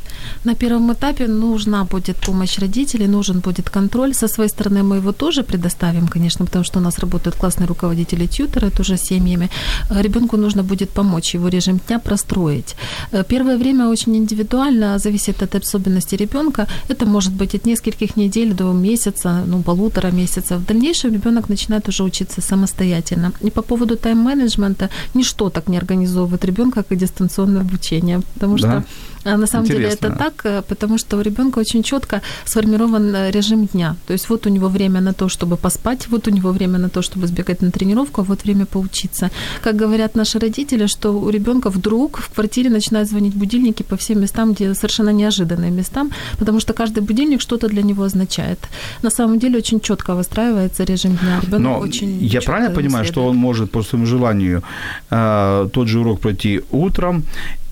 [0.44, 4.14] На первом этапе нужна будет помощь родителей, нужен будет контроль.
[4.14, 8.26] Со своей стороны мы его тоже предоставим, конечно, потому что у нас работают классные руководители
[8.26, 9.48] тьютеры, тоже семьями.
[9.90, 12.76] Ребенку нужно будет помочь его режим дня простроить.
[13.12, 16.66] Э, первое время очень индивидуально, зависит от особенностей ребенка.
[16.88, 20.56] Это может быть от нескольких недель до месяца, ну, полутора месяца.
[20.56, 23.32] В дальнейшем ребенок начинает уже учиться самостоятельно.
[23.40, 28.20] И по поводу тайм-менеджмента, ничто так не организовывает ребенка, как и дистанционное обучение.
[28.34, 28.58] Потому да.
[28.58, 28.84] что
[29.24, 29.74] на самом Интересно.
[29.74, 33.96] деле это так, э, потому что у ребенка очень четко сформирован э, режим дня.
[34.06, 36.88] То есть вот у него время на то, чтобы поспать, вот у него время на
[36.88, 39.30] то, чтобы сбегать на тренировку, а вот время поучиться.
[39.62, 44.20] Как говорят наши родители, что у ребенка вдруг в квартире начинают звонить будильники по всем
[44.20, 48.58] местам, где совершенно неожиданные местам, потому что каждый будильник что-то для него означает.
[49.02, 51.40] На самом деле очень четко выстраивается режим дня.
[51.42, 54.62] Ребенок Но очень я правильно понимаю, что он может по своему желанию
[55.10, 57.24] э, тот же урок пройти утром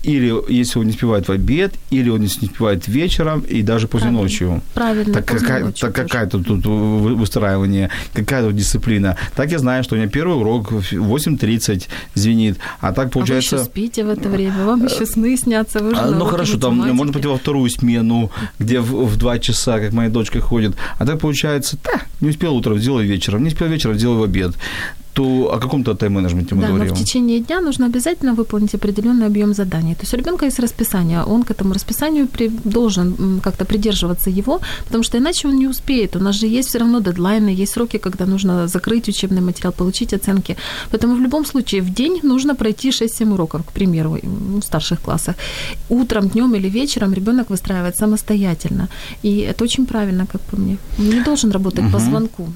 [0.03, 4.09] или если он не успевает в обед, или он не успевает вечером и даже поздно
[4.09, 4.21] Правильно.
[4.21, 4.61] ночью.
[4.73, 5.13] Правильно.
[5.13, 9.17] Так, какая, ночью так какая-то тут выстраивание, какая тут дисциплина.
[9.35, 13.55] Так я знаю, что у меня первый урок в 8.30 звенит, а так получается...
[13.55, 16.25] А вы еще спите в это время, вам еще сны снятся, вы же а, Ну
[16.25, 20.41] хорошо, там можно пойти во вторую смену, где в, в 2 часа, как моя дочка
[20.41, 24.23] ходит, а так получается, да, не успел утром, сделай вечером, не успел вечером, сделай в
[24.23, 24.53] обед
[25.13, 26.87] то о каком-то тайм-менеджменте мы да, говорим.
[26.87, 29.95] но в течение дня нужно обязательно выполнить определенный объем заданий.
[29.95, 34.59] То есть у ребенка есть расписание, он к этому расписанию при, должен как-то придерживаться его,
[34.85, 36.15] потому что иначе он не успеет.
[36.15, 40.13] У нас же есть все равно дедлайны, есть сроки, когда нужно закрыть учебный материал, получить
[40.13, 40.57] оценки.
[40.91, 45.35] Поэтому в любом случае в день нужно пройти 6-7 уроков, к примеру, в старших классах.
[45.89, 48.87] Утром, днем или вечером ребенок выстраивает самостоятельно.
[49.23, 50.77] И это очень правильно, как по мне.
[50.99, 51.91] Он не должен работать угу.
[51.91, 52.47] по звонку.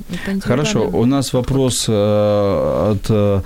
[0.42, 2.47] Хорошо, у нас вопрос э,
[2.92, 3.42] от э,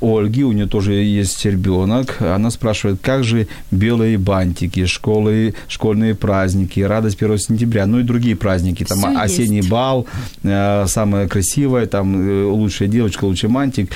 [0.00, 6.80] Ольги, у нее тоже есть ребенок, она спрашивает, как же белые бантики, школы, школьные праздники,
[6.80, 9.68] радость 1 сентября, ну и другие праздники, там Всё осенний есть.
[9.68, 10.06] бал,
[10.42, 13.90] э, самое красивое, там э, лучшая девочка, лучший мантик.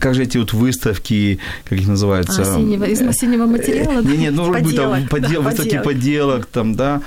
[0.00, 2.42] Как же эти вот выставки, как их называются?
[2.42, 4.00] А, осеннего, из осеннего материала?
[4.02, 7.02] Не, не, ну, поделок, там, подел, да, выставки поделок, там, да.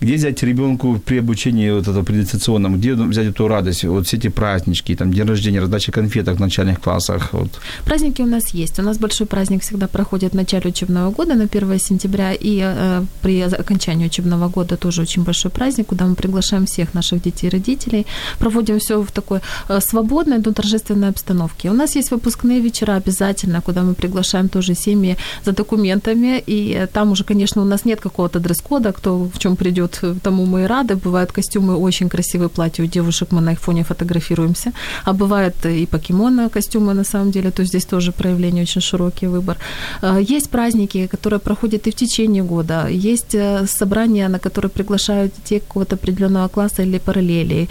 [0.00, 4.28] Где взять ребенку при обучении вот этого предистанционном, где взять эту радость, вот все эти
[4.28, 7.32] празднички, там, день рождения, раздача конфеток в начальных классах, классах?
[7.32, 7.48] Вот.
[7.84, 8.78] Праздники у нас есть.
[8.78, 13.04] У нас большой праздник всегда проходит в начале учебного года на 1 сентября, и э,
[13.22, 17.50] при окончании учебного года тоже очень большой праздник, куда мы приглашаем всех наших детей и
[17.50, 18.06] родителей.
[18.38, 21.70] Проводим все в такой э, свободной, но торжественной обстановке.
[21.70, 26.86] У нас есть выпускные вечера обязательно, куда мы приглашаем тоже семьи за документами, и э,
[26.86, 30.66] там уже, конечно, у нас нет какого-то дресс-кода, кто в чем придет, тому мы и
[30.66, 30.94] рады.
[30.94, 34.72] Бывают костюмы, очень красивые платья у девушек, мы на их фоне фотографируемся,
[35.04, 39.56] а бывают и покемоны костюмы на самом деле, то здесь тоже проявление очень широкий выбор.
[40.02, 45.32] Э, есть праздники, которые проходят и в течение года, есть э, собрания, на которые приглашают
[45.36, 47.68] детей какого-то определенного класса или параллели,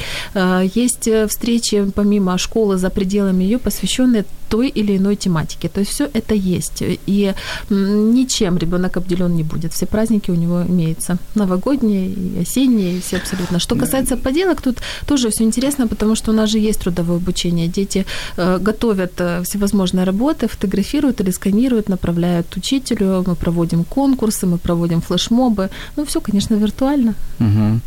[0.75, 5.69] есть встречи помимо школы за пределами ее, посвященные той или иной тематике.
[5.69, 6.83] То есть все это есть.
[7.07, 7.33] И
[7.69, 9.73] ничем ребенок обделен не будет.
[9.73, 11.17] Все праздники у него имеются.
[11.35, 13.59] Новогодние и осенние, и все абсолютно.
[13.59, 17.67] Что касается поделок, тут тоже все интересно, потому что у нас же есть трудовое обучение.
[17.67, 18.05] Дети
[18.37, 23.23] э, готовят э, всевозможные работы, фотографируют или сканируют, направляют учителю.
[23.27, 25.69] Мы проводим конкурсы, мы проводим флешмобы.
[25.95, 27.13] Ну, все, конечно, виртуально.
[27.39, 27.79] Угу.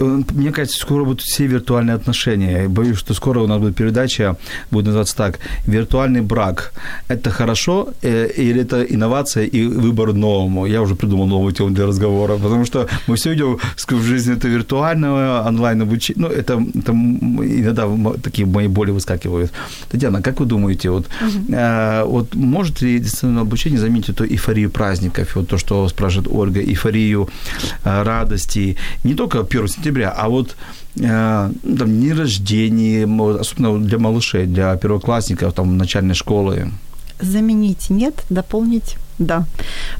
[0.00, 2.62] Мне кажется, скоро будут все виртуальные отношения.
[2.62, 4.36] Я боюсь, что скоро у нас будет передача,
[4.70, 6.72] будет называться так, «Виртуальный брак».
[7.08, 10.66] Это хорошо э, или это инновация и выбор новому?
[10.66, 14.48] Я уже придумал новую тему для разговора, потому что мы все видим в жизни это
[14.48, 16.28] виртуального, онлайн обучение.
[16.28, 17.88] Ну, это, это иногда
[18.22, 19.52] такие мои боли выскакивают.
[19.90, 21.54] Татьяна, как вы думаете, вот, угу.
[21.54, 26.60] э, вот может ли дистанционное обучение заменить эту эйфорию праздников, вот то, что спрашивает Ольга,
[26.60, 27.28] эйфорию
[27.84, 30.56] э, радости, не только 1 сентября, а вот
[30.96, 33.06] э, там, дни рождения,
[33.40, 36.70] особенно для малышей, для первоклассников, там, начальной школы?
[37.20, 39.44] Заменить нет, дополнить да,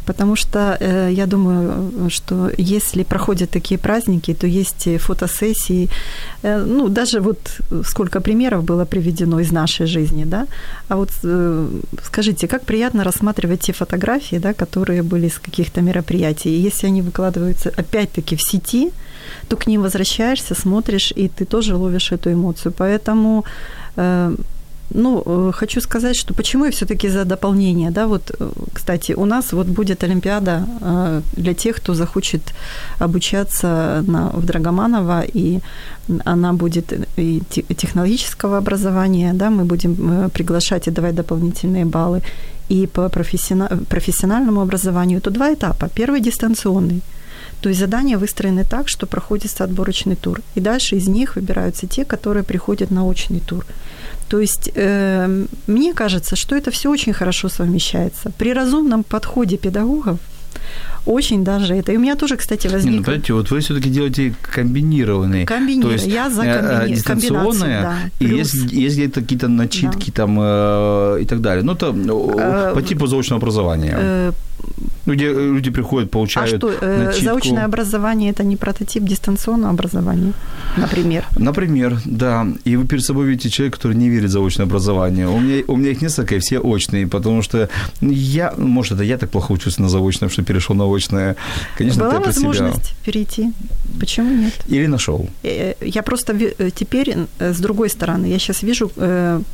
[0.06, 5.88] потому что э, я думаю, что если проходят такие праздники, то есть фотосессии,
[6.42, 7.38] э, ну, даже вот
[7.84, 10.46] сколько примеров было приведено из нашей жизни, да,
[10.88, 11.68] а вот э,
[12.04, 17.72] скажите, как приятно рассматривать те фотографии, да, которые были с каких-то мероприятий, если они выкладываются
[17.76, 18.90] опять-таки в сети,
[19.48, 22.72] то к ним возвращаешься, смотришь, и ты тоже ловишь эту эмоцию.
[22.78, 23.44] Поэтому
[23.96, 24.36] э,
[24.94, 29.24] ну, э, хочу сказать, что почему я все-таки за дополнение, да, вот, э, кстати, у
[29.24, 30.66] нас вот будет Олимпиада
[31.36, 32.42] для тех, кто захочет
[33.00, 35.60] обучаться на, в Драгоманова, и
[36.24, 37.42] она будет и
[37.76, 42.22] технологического образования, да, мы будем приглашать и давать дополнительные баллы,
[42.70, 45.88] и по профессиональному образованию, то два этапа.
[45.94, 47.00] Первый дистанционный–
[47.60, 50.40] то есть задания выстроены так, что проходится отборочный тур.
[50.54, 53.66] И дальше из них выбираются те, которые приходят на очный тур.
[54.28, 58.30] То есть э, мне кажется, что это все очень хорошо совмещается.
[58.38, 60.18] При разумном подходе педагогов
[61.06, 61.92] очень даже это.
[61.92, 62.90] И у меня тоже, кстати, возникло...
[62.90, 65.46] Не, ну, подождите, вот вы все-таки делаете комбинированный.
[65.46, 65.98] Комбинированный.
[65.98, 66.96] То есть, я за э, комбини...
[66.96, 67.96] дистанционное, да.
[68.20, 68.54] и Плюс...
[68.54, 70.16] есть, есть где-то какие-то начитки да.
[70.16, 71.64] там э, и так далее.
[71.64, 73.96] Ну, это э, по типу заочного образования.
[73.96, 74.32] Э,
[75.08, 77.24] ну, где люди приходят, получают А что, э, начитку.
[77.24, 80.32] заочное образование– это не прототип дистанционного образования,
[80.76, 81.24] например?
[81.38, 82.46] Например, да.
[82.66, 85.26] И вы перед собой видите человека, который не верит в заочное образование.
[85.26, 87.68] У меня, у меня их несколько, и все очные, потому что
[88.02, 91.36] я, может, это я так плохо учусь на заочном, что перешел на очное.
[91.78, 92.96] Конечно, Была возможность себя...
[93.04, 93.52] перейти.
[94.00, 94.52] Почему нет?
[94.70, 95.26] Или нашел?
[95.42, 96.34] Э, э, я просто
[96.74, 98.90] теперь с другой стороны, я сейчас вижу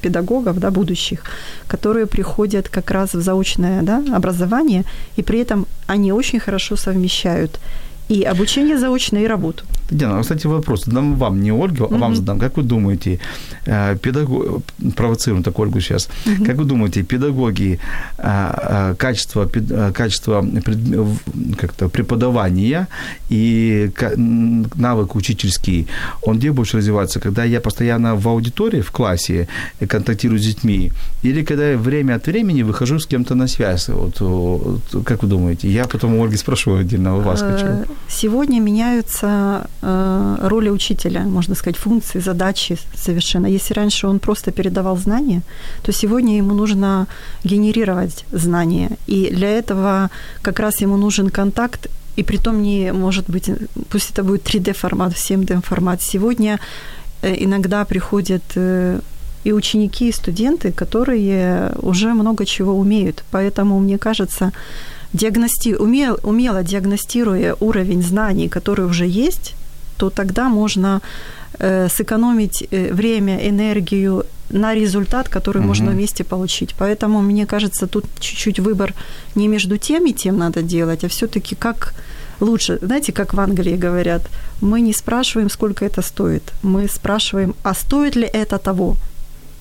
[0.02, 1.20] педагогов, да, будущих,
[1.68, 4.82] которые приходят как раз в заочное да, образование,
[5.18, 7.60] и при этом они очень хорошо совмещают
[8.08, 9.64] и обучение заочное, и работу.
[9.94, 12.38] Диана, кстати, вопрос задам вам, не Ольге, а вам задам.
[12.38, 13.18] Как вы думаете,
[13.66, 14.62] э, педагог...
[14.96, 16.08] провоцируем так Ольгу сейчас,
[16.46, 17.78] как вы думаете, педагоги,
[18.18, 19.48] э, э, качество,
[19.92, 20.44] качество
[21.60, 22.88] как-то преподавания
[23.30, 23.90] и
[24.74, 25.86] навык учительский,
[26.22, 27.20] он где больше развивается?
[27.20, 29.46] Когда я постоянно в аудитории, в классе
[29.88, 30.90] контактирую с детьми,
[31.24, 33.88] или когда я время от времени выхожу с кем-то на связь?
[33.88, 35.68] Вот, вот, как вы думаете?
[35.68, 37.66] Я потом у Ольги спрошу отдельно, у вас хочу.
[38.08, 39.66] Сегодня меняются
[40.40, 43.46] роли учителя, можно сказать, функции, задачи совершенно.
[43.46, 45.42] Если раньше он просто передавал знания,
[45.82, 47.06] то сегодня ему нужно
[47.44, 48.90] генерировать знания.
[49.06, 50.10] И для этого
[50.42, 53.50] как раз ему нужен контакт и при том не может быть,
[53.90, 56.00] пусть это будет 3D-формат, 7D-формат.
[56.00, 56.58] Сегодня
[57.22, 59.00] э, иногда приходят э,
[59.44, 63.24] и ученики, и студенты, которые уже много чего умеют.
[63.30, 64.52] Поэтому, мне кажется,
[65.12, 65.74] диагности...
[65.74, 66.18] умел...
[66.22, 69.54] умело диагностируя уровень знаний, который уже есть,
[69.96, 71.00] то тогда можно
[71.58, 75.68] э, сэкономить э, время, энергию на результат, который угу.
[75.68, 76.74] можно вместе получить.
[76.78, 78.94] Поэтому, мне кажется, тут чуть-чуть выбор
[79.34, 81.94] не между тем и тем надо делать, а все-таки как
[82.40, 82.78] лучше.
[82.82, 84.22] Знаете, как в Англии говорят,
[84.60, 88.96] мы не спрашиваем, сколько это стоит, мы спрашиваем, а стоит ли это того.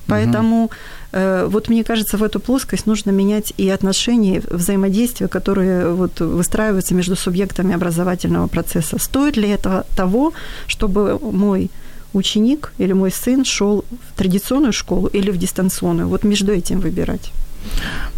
[0.08, 0.76] Поэтому э,
[1.14, 7.16] вот мне кажется, в эту плоскость нужно менять и отношения, взаимодействия, которые вот выстраиваются между
[7.16, 8.98] субъектами образовательного процесса.
[9.00, 10.34] Стоит ли это того,
[10.68, 11.70] чтобы мой
[12.14, 16.08] ученик или мой сын шел в традиционную школу или в дистанционную?
[16.08, 17.32] Вот между этим выбирать.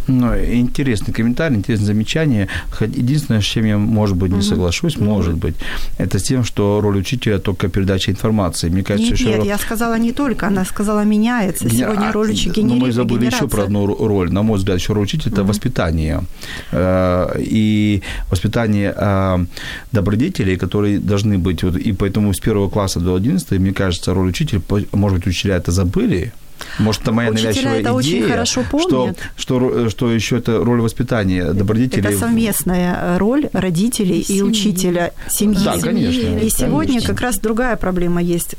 [0.08, 2.48] Ну, интересный комментарий, интересное замечание.
[2.80, 5.56] Единственное, с чем я, может быть, не соглашусь, mm может быть,
[5.98, 8.70] это с тем, что роль учителя только передача информации.
[8.70, 9.30] Мне кажется, нет, что...
[9.30, 11.70] Нет, я сказала не только, она сказала меняется.
[11.70, 14.32] Сегодня роль учителя Но мы забыли еще про одну роль.
[14.32, 16.24] На мой взгляд, еще роль учителя– это mm воспитание.
[16.72, 19.46] Э, и воспитание э,
[19.92, 21.64] добродетелей, которые должны быть.
[21.64, 25.72] И поэтому с первого класса до 11, мне кажется, роль учителя, может быть, учителя это
[25.72, 26.34] забыли,
[26.80, 29.18] может, это моя Учителя навязчивая это идея, очень хорошо помнят.
[29.38, 32.10] Что, что, что еще это роль воспитания добродетелей.
[32.10, 34.40] Это совместная роль родителей семьи.
[34.40, 35.64] и учителя, семьи.
[35.64, 36.38] Да, конечно.
[36.38, 37.14] И сегодня конечно.
[37.14, 38.56] как раз другая проблема есть.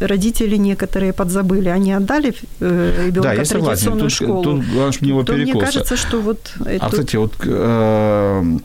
[0.00, 4.42] Родители некоторые подзабыли, они отдали э, ребенка да, в традиционную тут, школу.
[4.42, 5.56] Тут, главное, чтобы не было то перекоса.
[5.56, 6.52] мне кажется, что вот...
[6.60, 6.90] А, тут...
[6.90, 8.58] кстати, вот э,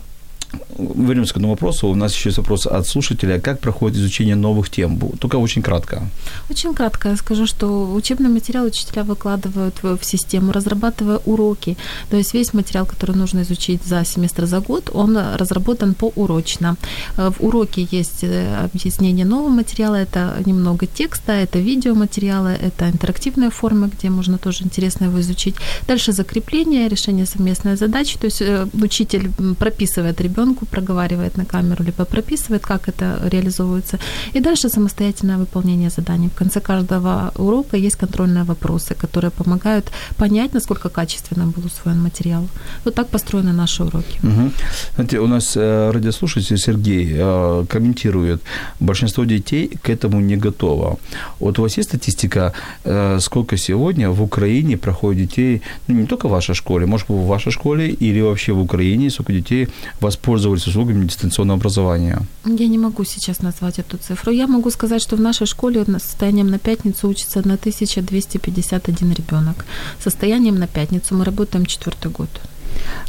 [0.78, 1.88] вернемся к одному вопросу.
[1.88, 3.39] У нас еще есть вопрос от слушателя.
[3.39, 4.99] Как проходит изучение новых тем?
[5.20, 6.03] Только очень кратко.
[6.49, 11.78] Очень кратко я скажу, что учебный материал учителя выкладывают в, систему, разрабатывая уроки.
[12.10, 16.76] То есть весь материал, который нужно изучить за семестр, за год, он разработан поурочно.
[17.18, 23.88] В уроке есть э, объяснение нового материала, это немного текста, это видеоматериалы, это интерактивные формы,
[23.88, 25.56] где можно тоже интересно его изучить.
[25.88, 28.18] Дальше закрепление, решение совместной задачи.
[28.18, 29.30] То есть э, учитель
[29.60, 34.00] прописывает ребенку, проговаривает на камеру, либо прописывает, как это реализовывается.
[34.34, 36.30] И дальше самостоятельное выполнение заданий.
[36.30, 42.48] В конце каждого урока есть контрольные вопросы, которые помогают понять, насколько качественно был усвоен материал.
[42.86, 44.20] Вот так построены наши уроки.
[44.24, 44.52] Угу.
[44.96, 48.41] Знаете, у нас э, радиослушатель Сергей э, комментирует,
[48.80, 50.98] большинство детей к этому не готово.
[51.39, 56.28] Вот у вас есть статистика, э, сколько сегодня в Украине проходит детей, ну, не только
[56.28, 59.68] в вашей школе, может быть, в вашей школе или вообще в Украине, сколько детей
[60.02, 60.35] воспользовались
[60.68, 62.22] услугами дистанционного образования?
[62.46, 64.32] Я не могу сейчас назвать эту цифру.
[64.32, 69.66] Я могу сказать, что в нашей школе состоянием на пятницу учится 1251 ребенок.
[70.04, 72.30] Состоянием на пятницу мы работаем четвертый год.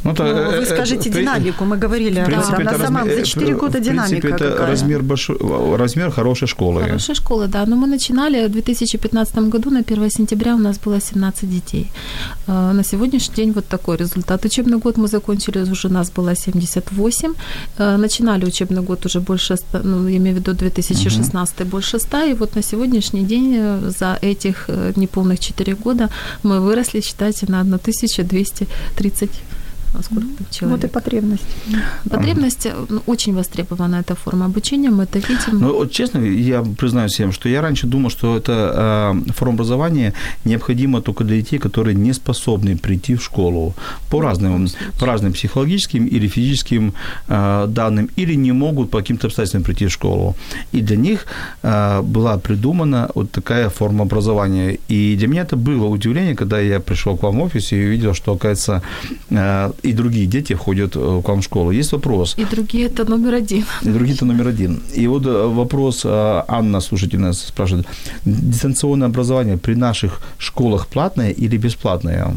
[0.03, 3.55] Ну, то, ну, вы скажите при, динамику, мы говорили, принципе, да, на самом за 4
[3.55, 4.71] года динамика принципе, это какая?
[4.71, 5.37] размер, большой,
[5.77, 6.81] размер хорошей школы.
[6.81, 7.65] Хорошей школы, да.
[7.65, 11.91] Но мы начинали в 2015 году, на 1 сентября у нас было 17 детей.
[12.47, 14.45] На сегодняшний день вот такой результат.
[14.45, 17.33] Учебный год мы закончили, уже у нас было 78.
[17.77, 21.69] Начинали учебный год уже больше, ну, я имею в виду 2016 угу.
[21.69, 22.23] больше 100.
[22.23, 26.09] И вот на сегодняшний день за этих неполных 4 года
[26.43, 29.29] мы выросли, считайте, на 1230
[30.01, 30.81] сколько там человек.
[30.81, 31.45] Вот и потребность.
[32.09, 35.59] Потребность ну, очень востребована эта форма обучения, мы это видим.
[35.59, 40.13] Ну, вот честно, я признаюсь всем, что я раньше думал, что это э, форма образования
[40.45, 43.73] необходима только для детей, которые не способны прийти в школу
[44.09, 44.67] по разным,
[44.99, 46.93] по разным психологическим или физическим
[47.27, 50.35] э, данным, или не могут по каким-то обстоятельствам прийти в школу.
[50.73, 51.25] И для них
[51.63, 54.77] э, была придумана вот такая форма образования.
[54.89, 58.13] И для меня это было удивление, когда я пришел к вам в офис и увидел,
[58.13, 58.81] что, оказывается,
[59.29, 61.71] э, и другие дети входят э, к вам в школу.
[61.71, 62.35] Есть вопрос.
[62.39, 63.65] И другие это номер один.
[63.83, 64.81] И другие это номер один.
[64.95, 67.87] И вот э, вопрос, э, Анна, слушатель нас спрашивает,
[68.25, 72.33] дистанционное образование при наших школах платное или бесплатное?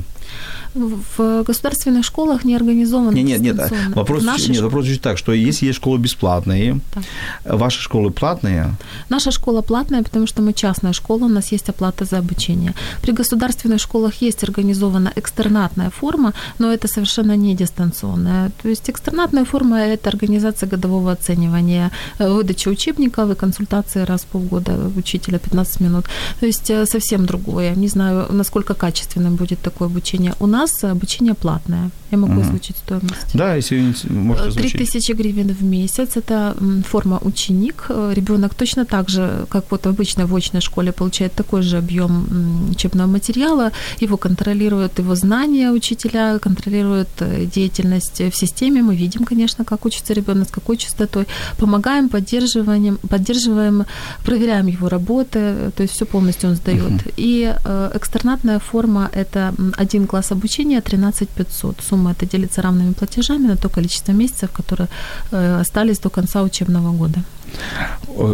[0.74, 3.10] В государственных школах не организовано.
[3.10, 3.72] Нет, нет, нет.
[3.94, 4.62] Вопрос, нет, школы...
[4.62, 7.04] вопрос звучит так, что если есть школы бесплатные, так.
[7.44, 8.74] ваши школы платные?
[9.08, 12.74] Наша школа платная, потому что мы частная школа, у нас есть оплата за обучение.
[13.02, 18.50] При государственных школах есть организована экстернатная форма, но это совершенно не дистанционная.
[18.62, 24.26] То есть экстернатная форма– это организация годового оценивания, э, выдача учебников и консультации раз в
[24.26, 26.04] полгода учителя 15 минут.
[26.40, 27.74] То есть э, совсем другое.
[27.74, 30.34] Не знаю, насколько качественным будет такое обучение.
[30.40, 31.90] У нас нас обучение платное.
[32.10, 32.40] Я могу угу.
[32.40, 33.34] озвучить стоимость.
[33.34, 34.72] Да, если можете озвучить.
[34.72, 36.16] 3000 гривен в месяц.
[36.16, 37.86] Это форма ученик.
[37.88, 43.06] Ребенок точно так же, как вот обычно в очной школе, получает такой же объем учебного
[43.06, 43.70] материала.
[44.00, 48.82] Его контролируют его знания учителя, контролируют э, деятельность в системе.
[48.82, 51.26] Мы видим, конечно, как учится ребенок, с какой частотой.
[51.58, 53.84] Помогаем, поддерживаем, поддерживаем,
[54.24, 55.70] проверяем его работы.
[55.76, 56.92] То есть все полностью он сдает.
[56.92, 57.10] Угу.
[57.16, 60.49] И э, экстернатная форма– это один класс обучения
[60.80, 61.80] 13 500.
[61.80, 64.88] Сумма это делится равными платежами на то количество месяцев, которые
[65.32, 67.24] э, остались до конца учебного года.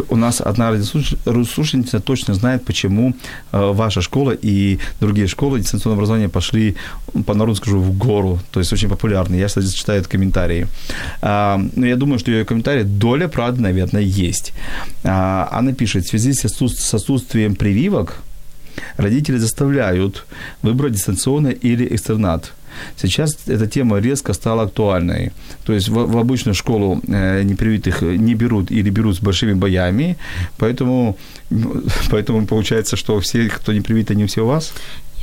[0.09, 3.13] У нас одна радиослушательница точно знает, почему
[3.51, 6.75] э, ваша школа и другие школы дистанционного образования пошли,
[7.25, 8.39] по народу скажу, в гору.
[8.51, 9.35] То есть очень популярны.
[9.35, 10.67] Я, кстати, читаю комментарии.
[11.21, 14.53] А, но я думаю, что ее комментарии доля правды, наверное, есть.
[15.03, 18.21] А, она пишет, в связи с отсутствием прививок,
[18.97, 20.25] родители заставляют
[20.61, 22.53] выбрать дистанционный или экстернат.
[22.95, 25.31] Сейчас эта тема резко стала актуальной.
[25.65, 30.17] То есть в, в обычную школу э, непривитых не берут или берут с большими боями,
[30.57, 31.17] поэтому,
[32.11, 34.73] поэтому получается, что все, кто не привит, они все у вас?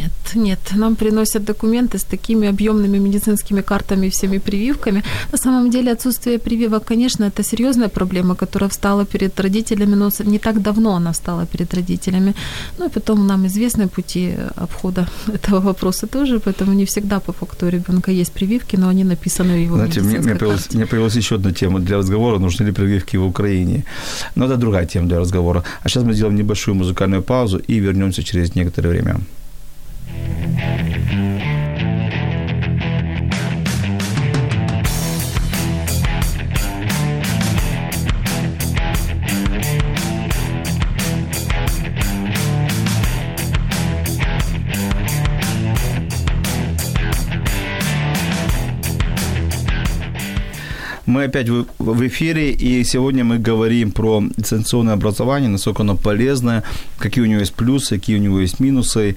[0.01, 5.03] Нет, нет, нам приносят документы с такими объемными медицинскими картами и всеми прививками.
[5.33, 10.39] На самом деле отсутствие прививок, конечно, это серьезная проблема, которая встала перед родителями, но не
[10.39, 12.35] так давно она встала перед родителями.
[12.79, 17.67] Ну и потом нам известны пути обхода этого вопроса тоже, поэтому не всегда по факту
[17.67, 21.17] у ребенка есть прививки, но они написаны в его Знаете, мне, мне, появилась, мне появилась
[21.17, 23.85] еще одна тема для разговора, нужны ли прививки в Украине.
[24.37, 25.63] Но это другая тема для разговора.
[25.85, 29.21] А сейчас мы сделаем небольшую музыкальную паузу и вернемся через некоторое время.
[30.57, 31.54] thank you
[51.15, 56.65] Мы опять в эфире, и сегодня мы говорим про дистанционное образование, насколько оно полезное,
[56.99, 59.15] какие у него есть плюсы, какие у него есть минусы.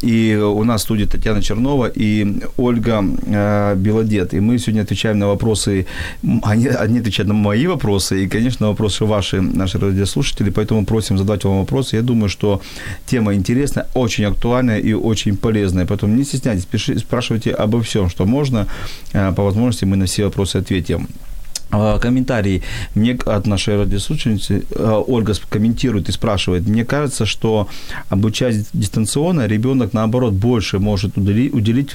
[0.00, 4.32] И у нас в студии Татьяна Чернова и Ольга э, Белодет.
[4.32, 5.86] И мы сегодня отвечаем на вопросы,
[6.42, 11.42] они, они отвечают на мои вопросы, и, конечно, вопросы ваши, наши радиослушатели, поэтому просим задать
[11.42, 11.96] вам вопросы.
[11.96, 12.60] Я думаю, что
[13.06, 18.24] тема интересная, очень актуальная и очень полезная, поэтому не стесняйтесь, пишите, спрашивайте обо всем, что
[18.24, 18.68] можно.
[19.12, 21.08] Э, по возможности мы на все вопросы ответим.
[21.72, 22.62] А, комментарий.
[22.94, 27.68] Мне от нашей радиослушательницы а, Ольга комментирует и спрашивает, мне кажется, что
[28.08, 31.90] обучаясь дистанционно, ребенок наоборот больше может уделить, уделить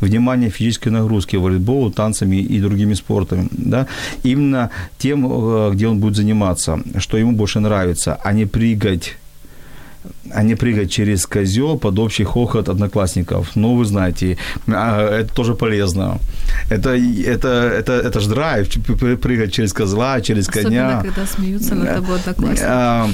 [0.00, 3.86] внимание физической нагрузке, волейболу, танцами и другими спортами, да,
[4.22, 9.16] именно тем, э, где он будет заниматься, что ему больше нравится, а не прыгать
[10.32, 13.56] а не прыгать через козел под общий хохот одноклассников.
[13.56, 16.18] Ну, вы знаете, а, это тоже полезно.
[16.70, 18.68] Это, это, это, это ж драйв,
[19.20, 20.98] прыгать через козла, через коня.
[20.98, 22.62] Особенно, когда смеются над тобой одноклассники.
[22.64, 23.08] А,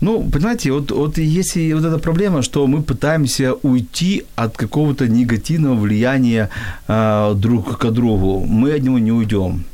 [0.00, 5.74] ну, понимаете, вот, вот если вот эта проблема, что мы пытаемся уйти от какого-то негативного
[5.74, 6.48] влияния
[6.88, 9.64] а, друг к другу, мы от него не уйдем.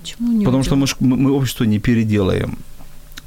[0.00, 0.86] Почему не Потому уйдем?
[0.86, 2.58] что мы, мы общество не переделаем.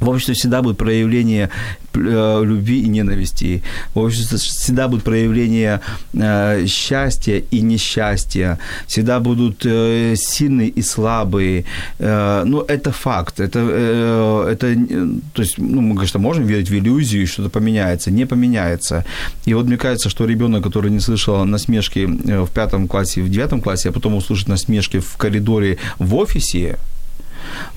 [0.02, 1.50] В обществе всегда будет проявление
[1.94, 3.62] э, любви и ненависти.
[3.94, 5.80] В обществе всегда будет проявление
[6.14, 8.58] э, счастья и несчастья.
[8.88, 11.66] Всегда будут э, сильные и слабые.
[12.00, 13.40] Ну, это факт.
[13.40, 13.60] Это,
[14.50, 14.76] это,
[15.34, 18.10] то есть, ну, мы, конечно, можем верить в иллюзию, что-то поменяется.
[18.10, 19.06] Не поменяется.
[19.46, 23.62] И вот мне кажется, что ребенок, который не слышал насмешки в пятом классе, в девятом
[23.62, 26.80] классе, а потом услышит насмешки в коридоре в офисе,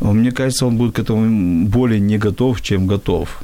[0.01, 3.43] мне кажется, он будет к этому более не готов, чем готов.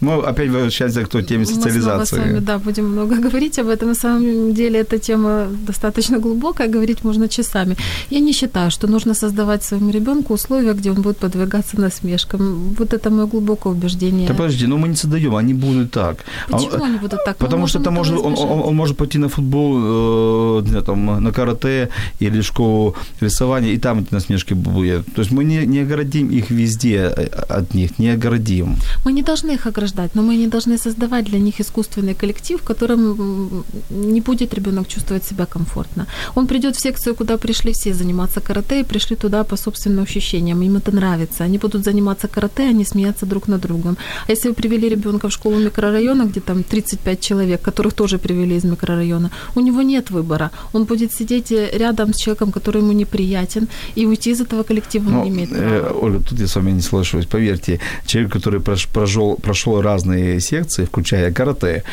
[0.00, 2.16] Мы опять возвращаемся к той теме социализации.
[2.16, 3.88] Мы с вами, да, будем много говорить об этом.
[3.88, 7.76] На самом деле эта тема достаточно глубокая, говорить можно часами.
[8.10, 12.74] Я не считаю, что нужно создавать своему ребенку условия, где он будет подвигаться насмешкам.
[12.78, 14.28] Вот это мое глубокое убеждение.
[14.28, 16.24] Да подожди, но мы не создаем, они будут так.
[16.48, 17.36] Почему он, они будут так?
[17.36, 21.88] Потому что это может, он, он, он может пойти на футбол, э, там, на карате
[22.20, 25.06] или школу рисования, и там эти насмешки будут.
[25.14, 28.76] То есть мы не, не оградим их везде э, от них, не оградим.
[29.04, 32.60] Мы не должны их ограждать ограждать, но мы не должны создавать для них искусственный коллектив,
[32.60, 36.06] в котором не будет ребенок чувствовать себя комфортно.
[36.36, 40.62] Он придет в секцию, куда пришли все заниматься карате, и пришли туда по собственным ощущениям.
[40.62, 41.44] Им это нравится.
[41.44, 43.96] Они будут заниматься карате, они смеяться друг над другом.
[44.28, 48.56] А если вы привели ребенка в школу микрорайона, где там 35 человек, которых тоже привели
[48.56, 50.50] из микрорайона, у него нет выбора.
[50.72, 55.10] Он будет сидеть э, рядом с человеком, который ему неприятен, и уйти из этого коллектива
[55.10, 55.64] ну, не имеет права.
[55.64, 57.26] Э, Ольга, тут я с вами не соглашусь.
[57.26, 61.84] Поверьте, человек, который прошел, прошел разные секции, включая карате,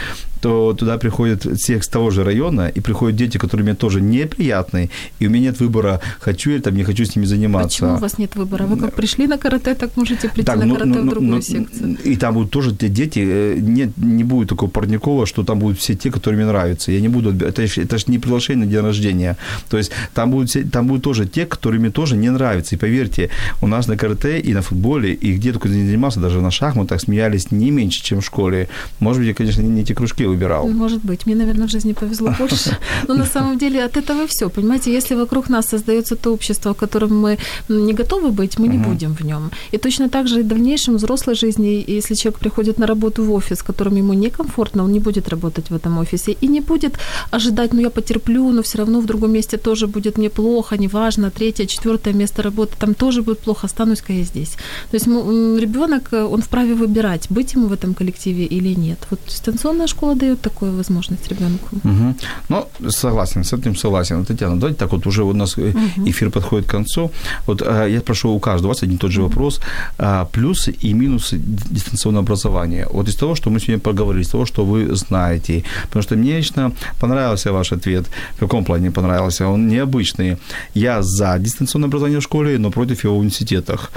[0.45, 4.91] то туда приходят все с того же района, и приходят дети, которые мне тоже неприятные,
[5.17, 7.79] и у меня нет выбора, хочу я там, не хочу с ними заниматься.
[7.79, 8.67] Почему у вас нет выбора?
[8.67, 11.31] Вы как пришли на карате, так можете прийти так, на ну, карате ну, в другую
[11.31, 11.97] ну, секцию.
[12.03, 15.79] И там будут тоже те дети, э, нет, не будет такого парникового, что там будут
[15.79, 16.91] все те, которые мне нравятся.
[16.91, 19.37] Я не буду, это, это же не приглашение на день рождения.
[19.67, 22.75] То есть там будут, там будут тоже те, которые мне тоже не нравятся.
[22.75, 23.31] И поверьте,
[23.63, 27.01] у нас на карате и на футболе, и где только не занимался, даже на шахматах
[27.01, 28.69] смеялись не меньше, чем в школе.
[28.99, 30.67] Может быть, я, конечно, не эти кружки выбирал.
[30.67, 31.25] Может быть.
[31.25, 32.77] Мне, наверное, в жизни повезло больше.
[33.07, 34.49] Но на самом деле от этого все.
[34.49, 37.37] Понимаете, если вокруг нас создается то общество, в котором мы
[37.69, 39.51] не готовы быть, мы не будем в нем.
[39.73, 43.31] И точно так же и в дальнейшем взрослой жизни, если человек приходит на работу в
[43.31, 46.99] офис, которым ему некомфортно, он не будет работать в этом офисе и не будет
[47.31, 51.31] ожидать, ну я потерплю, но все равно в другом месте тоже будет мне плохо, неважно,
[51.31, 54.51] третье, четвертое место работы, там тоже будет плохо, останусь-ка я здесь.
[54.91, 58.99] То есть ребенок, он вправе выбирать, быть ему в этом коллективе или нет.
[59.09, 61.67] Вот дистанционная школа школа дает такую возможность ребенку.
[61.83, 62.15] Угу.
[62.49, 64.25] Ну, согласен, с этим согласен.
[64.25, 66.09] Татьяна, давайте так вот уже у нас угу.
[66.09, 67.11] эфир подходит к концу.
[67.47, 69.61] Вот э, я прошу у каждого вас один и тот же вопрос.
[69.97, 71.41] А, плюсы и минусы
[71.71, 72.87] дистанционного образования.
[72.93, 75.63] Вот из того, что мы сегодня поговорили, из того, что вы знаете.
[75.83, 78.05] Потому что мне лично понравился ваш ответ.
[78.35, 79.47] В каком плане понравился?
[79.47, 80.37] Он необычный.
[80.75, 83.91] Я за дистанционное образование в школе, но против его в университетах.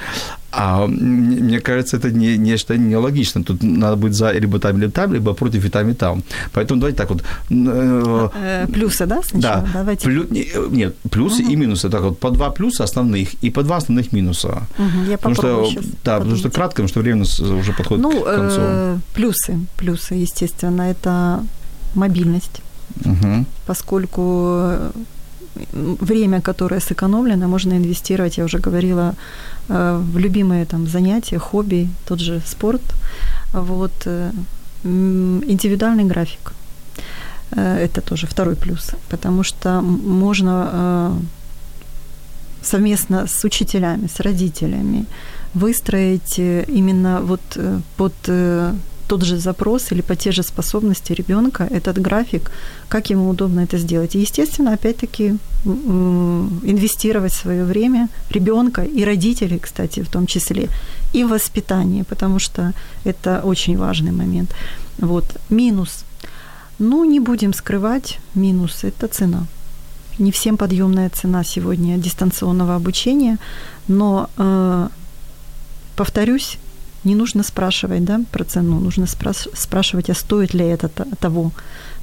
[0.50, 3.42] А мне кажется, это не, нечто нелогично.
[3.42, 6.07] Тут надо быть за либо там, либо там, либо против и там, и там.
[6.52, 7.22] Поэтому давайте так вот.
[7.50, 9.62] Э, э, плюсы, да, сначала?
[9.62, 9.68] Да.
[9.74, 10.04] Давайте.
[10.04, 10.26] Плю,
[10.70, 11.52] нет, плюсы угу.
[11.52, 11.90] и минусы.
[11.90, 14.62] Так вот, по два плюса основных и по два основных минуса.
[14.78, 15.70] Угу, я потому что,
[16.04, 18.60] Да, потому что кратко, потому что время уже подходит ну, к концу.
[18.60, 21.40] Э, плюсы, плюсы, естественно, это
[21.94, 22.62] мобильность.
[23.04, 23.44] Угу.
[23.66, 24.92] Поскольку
[26.00, 29.14] время, которое сэкономлено, можно инвестировать, я уже говорила,
[29.68, 32.82] э, в любимые там занятия, хобби, тот же спорт.
[33.52, 33.92] Вот.
[34.84, 34.88] Э,
[35.48, 36.52] индивидуальный график.
[37.50, 41.12] Э, это тоже второй плюс, потому что можно
[42.62, 45.06] совместно с учителями, с родителями
[45.54, 47.40] выстроить именно вот
[47.96, 48.14] под
[49.08, 52.50] тот же запрос или по те же способности ребенка, этот график,
[52.88, 54.14] как ему удобно это сделать.
[54.14, 60.68] И, естественно, опять-таки инвестировать свое время ребенка и родителей, кстати, в том числе,
[61.12, 62.72] и воспитание, потому что
[63.04, 64.54] это очень важный момент.
[64.98, 65.24] Вот.
[65.50, 66.04] Минус.
[66.78, 69.46] Ну, не будем скрывать, минус– это цена.
[70.18, 73.38] Не всем подъемная цена сегодня дистанционного обучения,
[73.88, 74.88] но, э,
[75.96, 76.58] повторюсь,
[77.04, 80.88] не нужно спрашивать да, про цену, нужно спраш- спрашивать, а стоит ли это
[81.20, 81.52] того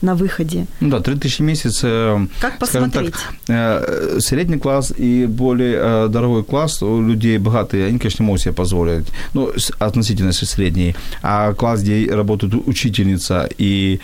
[0.02, 0.66] на выходе.
[0.82, 3.14] Ну да, 3000 в месяц, э, как посмотреть?
[3.14, 8.41] так, э, средний класс и более э, дорогой класс у людей богатые, они, конечно, могут
[8.41, 14.00] себе позволить, ну, относительно средний, а класс, где работает учительница и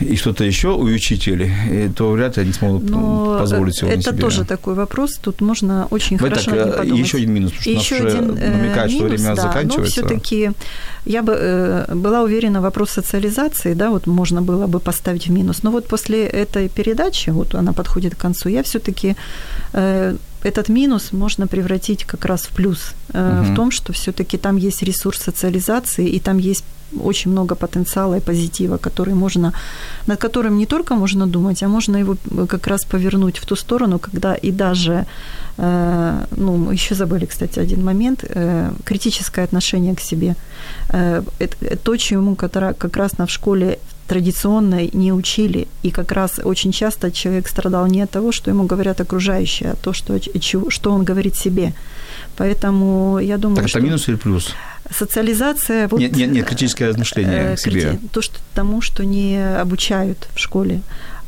[0.00, 1.52] и что-то еще у учителей,
[1.96, 3.90] то вряд ли они смогут Но позволить себе.
[3.90, 4.20] Это себе.
[4.20, 5.18] тоже такой вопрос.
[5.22, 7.06] Тут можно очень Вы хорошо так, подумать.
[7.06, 10.00] Еще один минус, потому еще нас один, уже намекает, минус, что время да, заканчивается.
[10.00, 10.50] Но все-таки
[11.06, 15.62] я бы э, была уверена, вопрос социализации, да, вот можно было бы поставить в минус.
[15.62, 19.16] Но вот после этой передачи, вот она подходит к концу, я все-таки
[19.72, 23.52] э, этот минус можно превратить как раз в плюс э, угу.
[23.52, 26.64] в том, что все-таки там есть ресурс социализации, и там есть
[27.04, 29.52] очень много потенциала и позитива, который можно,
[30.06, 32.16] над которым не только можно думать, а можно его
[32.48, 35.06] как раз повернуть в ту сторону, когда и даже,
[35.58, 40.34] э, ну, еще забыли, кстати, один момент, э, критическое отношение к себе.
[40.88, 43.78] Э, это то, чему как раз на в школе
[44.10, 45.68] традиционной не учили.
[45.84, 49.76] И как раз очень часто человек страдал не от того, что ему говорят окружающие, а
[49.76, 50.18] то, что,
[50.68, 51.72] что он говорит себе.
[52.36, 53.78] Поэтому я думаю, так что...
[53.78, 54.54] это минус или плюс?
[54.90, 55.86] Социализация...
[55.86, 57.98] Вот, нет, нет, нет, критическое размышление э, к себе.
[58.12, 60.80] То, что тому, что не обучают в школе.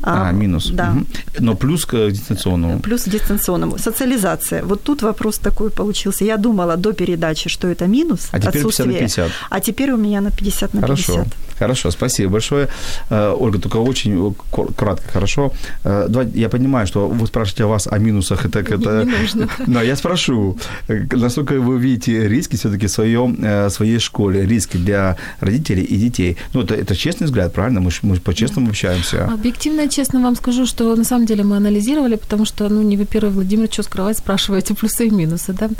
[0.02, 0.70] А, а минус.
[0.72, 0.90] Да.
[0.90, 1.06] Угу.
[1.38, 2.80] Но плюс к дистанционному.
[2.80, 3.78] Плюс к дистанционному.
[3.78, 4.64] Социализация.
[4.64, 6.24] Вот тут вопрос такой получился.
[6.24, 8.28] Я думала до передачи, что это минус.
[8.32, 9.30] А теперь 50 на 50.
[9.50, 11.12] А теперь у меня на 50 на хорошо.
[11.12, 11.51] 50.
[11.62, 12.68] Хорошо, спасибо большое.
[13.10, 14.34] Э, Ольга, только очень
[14.76, 15.52] кратко, хорошо.
[15.84, 18.44] Э, давай, я понимаю, что вы спрашиваете о вас о минусах.
[18.44, 19.04] Это, это...
[19.04, 19.48] Не нужно.
[19.68, 20.56] Но я спрошу,
[20.88, 26.36] э, насколько вы видите риски все-таки в своем, своей школе, риски для родителей и детей?
[26.54, 27.80] Ну, это, это честный взгляд, правильно?
[27.80, 29.26] Мы, мы по-честному общаемся.
[29.32, 33.04] Объективно честно вам скажу, что на самом деле мы анализировали, потому что, ну, не вы
[33.04, 35.70] первый, Владимир, что скрывать, спрашиваете плюсы и минусы, да.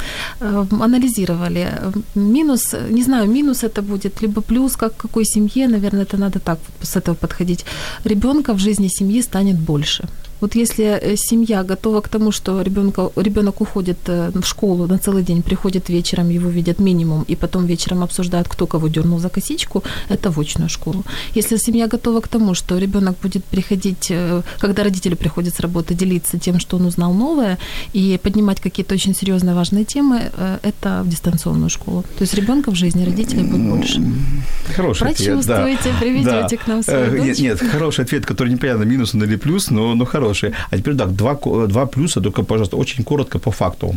[0.41, 1.68] Э, анализировали.
[2.14, 6.59] Минус, не знаю, минус это будет, либо плюс, как какой семье, наверное, это надо так
[6.83, 7.64] с этого подходить.
[8.05, 10.05] Ребенка в жизни семьи станет больше.
[10.43, 14.99] Вот если э, семья готова к тому, что ребенка, ребенок уходит э, в школу на
[14.99, 19.28] целый день, приходит вечером, его видят минимум, и потом вечером обсуждают, кто кого дернул за
[19.28, 21.05] косичку, это в очную школу.
[21.36, 25.95] Если семья готова к тому, что ребенок будет приходить, э, когда родители приходят с работы,
[25.95, 27.59] делиться тем, что он узнал новое,
[27.95, 30.32] и поднимать какие-то очень серьезные важные темы,
[30.62, 32.03] это в дистанционную школу.
[32.18, 34.03] То есть ребенка в жизни родителей будет больше.
[34.76, 36.01] Хороший Прочувствуйте, ответ, да.
[36.01, 36.57] приведете да.
[36.57, 40.05] к нам свою нет, нет, хороший ответ, который непонятно, минус он или плюс, но, но
[40.05, 40.53] хороший хорошие.
[40.70, 41.35] А теперь так, два,
[41.66, 43.95] два плюса, только, пожалуйста, очень коротко по факту.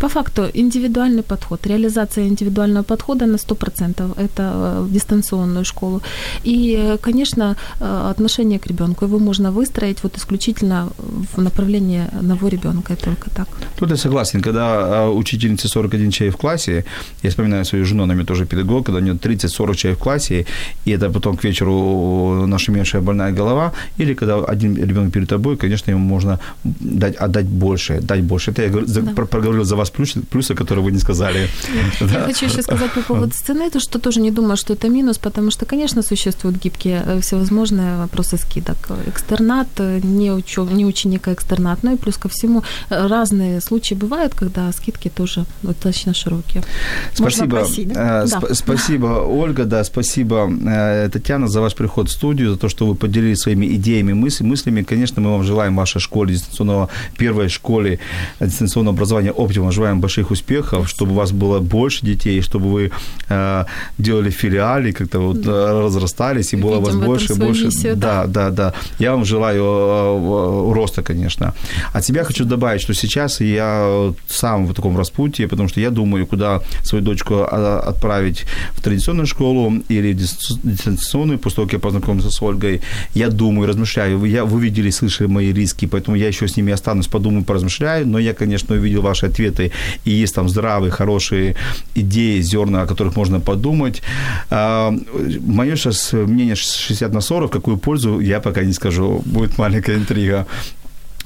[0.00, 6.02] По факту индивидуальный подход, реализация индивидуального подхода на 100% это э, дистанционную школу.
[6.44, 10.88] И, конечно, э, отношение к ребенку, его можно выстроить вот исключительно
[11.36, 13.48] в направлении одного ребенка, и только так.
[13.78, 16.84] Тут я согласен, когда э, учительница 41 человек в классе,
[17.22, 20.44] я вспоминаю свою жену, она мне тоже педагог, когда у нее 30-40 человек в классе,
[20.86, 25.56] и это потом к вечеру наша меньшая больная голова, или когда один ребенок перед тобой,
[25.56, 28.50] конечно, конечно, ему можно дать, отдать больше, дать больше.
[28.50, 29.12] Это я за, да.
[29.12, 31.48] проговорил за вас плюсы, плюсы, которые вы не сказали.
[32.00, 35.18] Я хочу еще сказать по поводу цены, то, что тоже не думаю, что это минус,
[35.18, 38.76] потому что, конечно, существуют гибкие э, всевозможные вопросы скидок.
[39.06, 44.34] Экстернат, э, не, учё, не ученика экстернат, ну и плюс ко всему разные случаи бывают,
[44.34, 46.62] когда скидки тоже достаточно широкие.
[47.14, 47.66] Спасибо.
[47.94, 48.26] Да?
[48.26, 50.50] Сп- Спасибо, Ольга, да, спасибо,
[51.12, 54.82] Татьяна, за ваш приход в студию, за то, что вы поделились своими идеями, мыслями.
[54.82, 57.98] Конечно, мы вам желаем в вашей школе дистанционного, первой школе
[58.40, 62.90] дистанционного образования Оптима, желаем больших успехов, чтобы у вас было больше детей, чтобы вы
[63.28, 63.64] э,
[63.98, 65.50] делали филиалы, как-то вот да.
[65.50, 67.66] Э, разрастались, и было у вас больше, больше.
[67.66, 68.74] Миссию, да, да, да, да.
[68.98, 71.54] Я вам желаю э, роста, конечно.
[71.92, 76.26] От себя хочу добавить, что сейчас я сам в таком распутье, потому что я думаю,
[76.26, 82.30] куда свою дочку а, отправить в традиционную школу или дистанционную, после того, как я познакомился
[82.30, 82.80] с Ольгой.
[83.14, 84.24] Я думаю, размышляю.
[84.24, 88.06] Я, вы видели, слышали мои риски, поэтому я еще с ними останусь, подумаю, поразмышляю.
[88.06, 89.72] Но я, конечно, увидел ваши ответы,
[90.04, 91.54] и есть там здравые, хорошие
[91.94, 94.02] идеи, зерна, о которых можно подумать.
[94.50, 94.92] А,
[95.40, 99.22] мое сейчас мнение 60 на 40, какую пользу, я пока не скажу.
[99.24, 100.46] Будет маленькая интрига.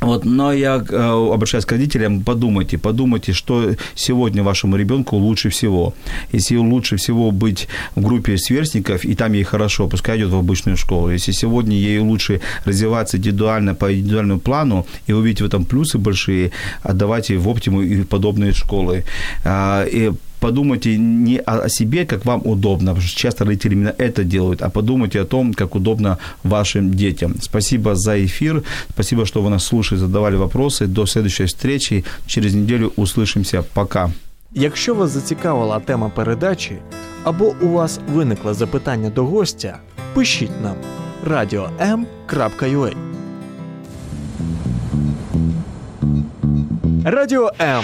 [0.02, 5.94] Вот, но я э, обращаюсь к родителям, подумайте, подумайте, что сегодня вашему ребенку лучше всего.
[6.32, 10.76] Если лучше всего быть в группе сверстников, и там ей хорошо, пускай идет в обычную
[10.76, 11.10] школу.
[11.10, 16.50] Если сегодня ей лучше развиваться индивидуально по индивидуальному плану и увидеть в этом плюсы большие,
[16.82, 19.04] отдавайте в оптиму и подобные школы.
[19.44, 24.23] А, и подумайте не о себе, как вам удобно, потому что часто родители именно это
[24.23, 27.35] делают, а подумайте о том, как удобно вашим детям.
[27.41, 30.87] Спасибо за эфир, спасибо, что вы нас слушали, задавали вопросы.
[30.87, 32.03] До следующей встречи.
[32.25, 33.63] Через неделю услышимся.
[33.73, 34.11] Пока.
[34.53, 36.77] Якщо вас зацікавила тема передачі
[37.23, 39.77] або у вас виникло запитання до гостя,
[40.13, 40.75] пишіть нам
[41.25, 42.93] radio.m.ua
[47.03, 47.83] Радіо М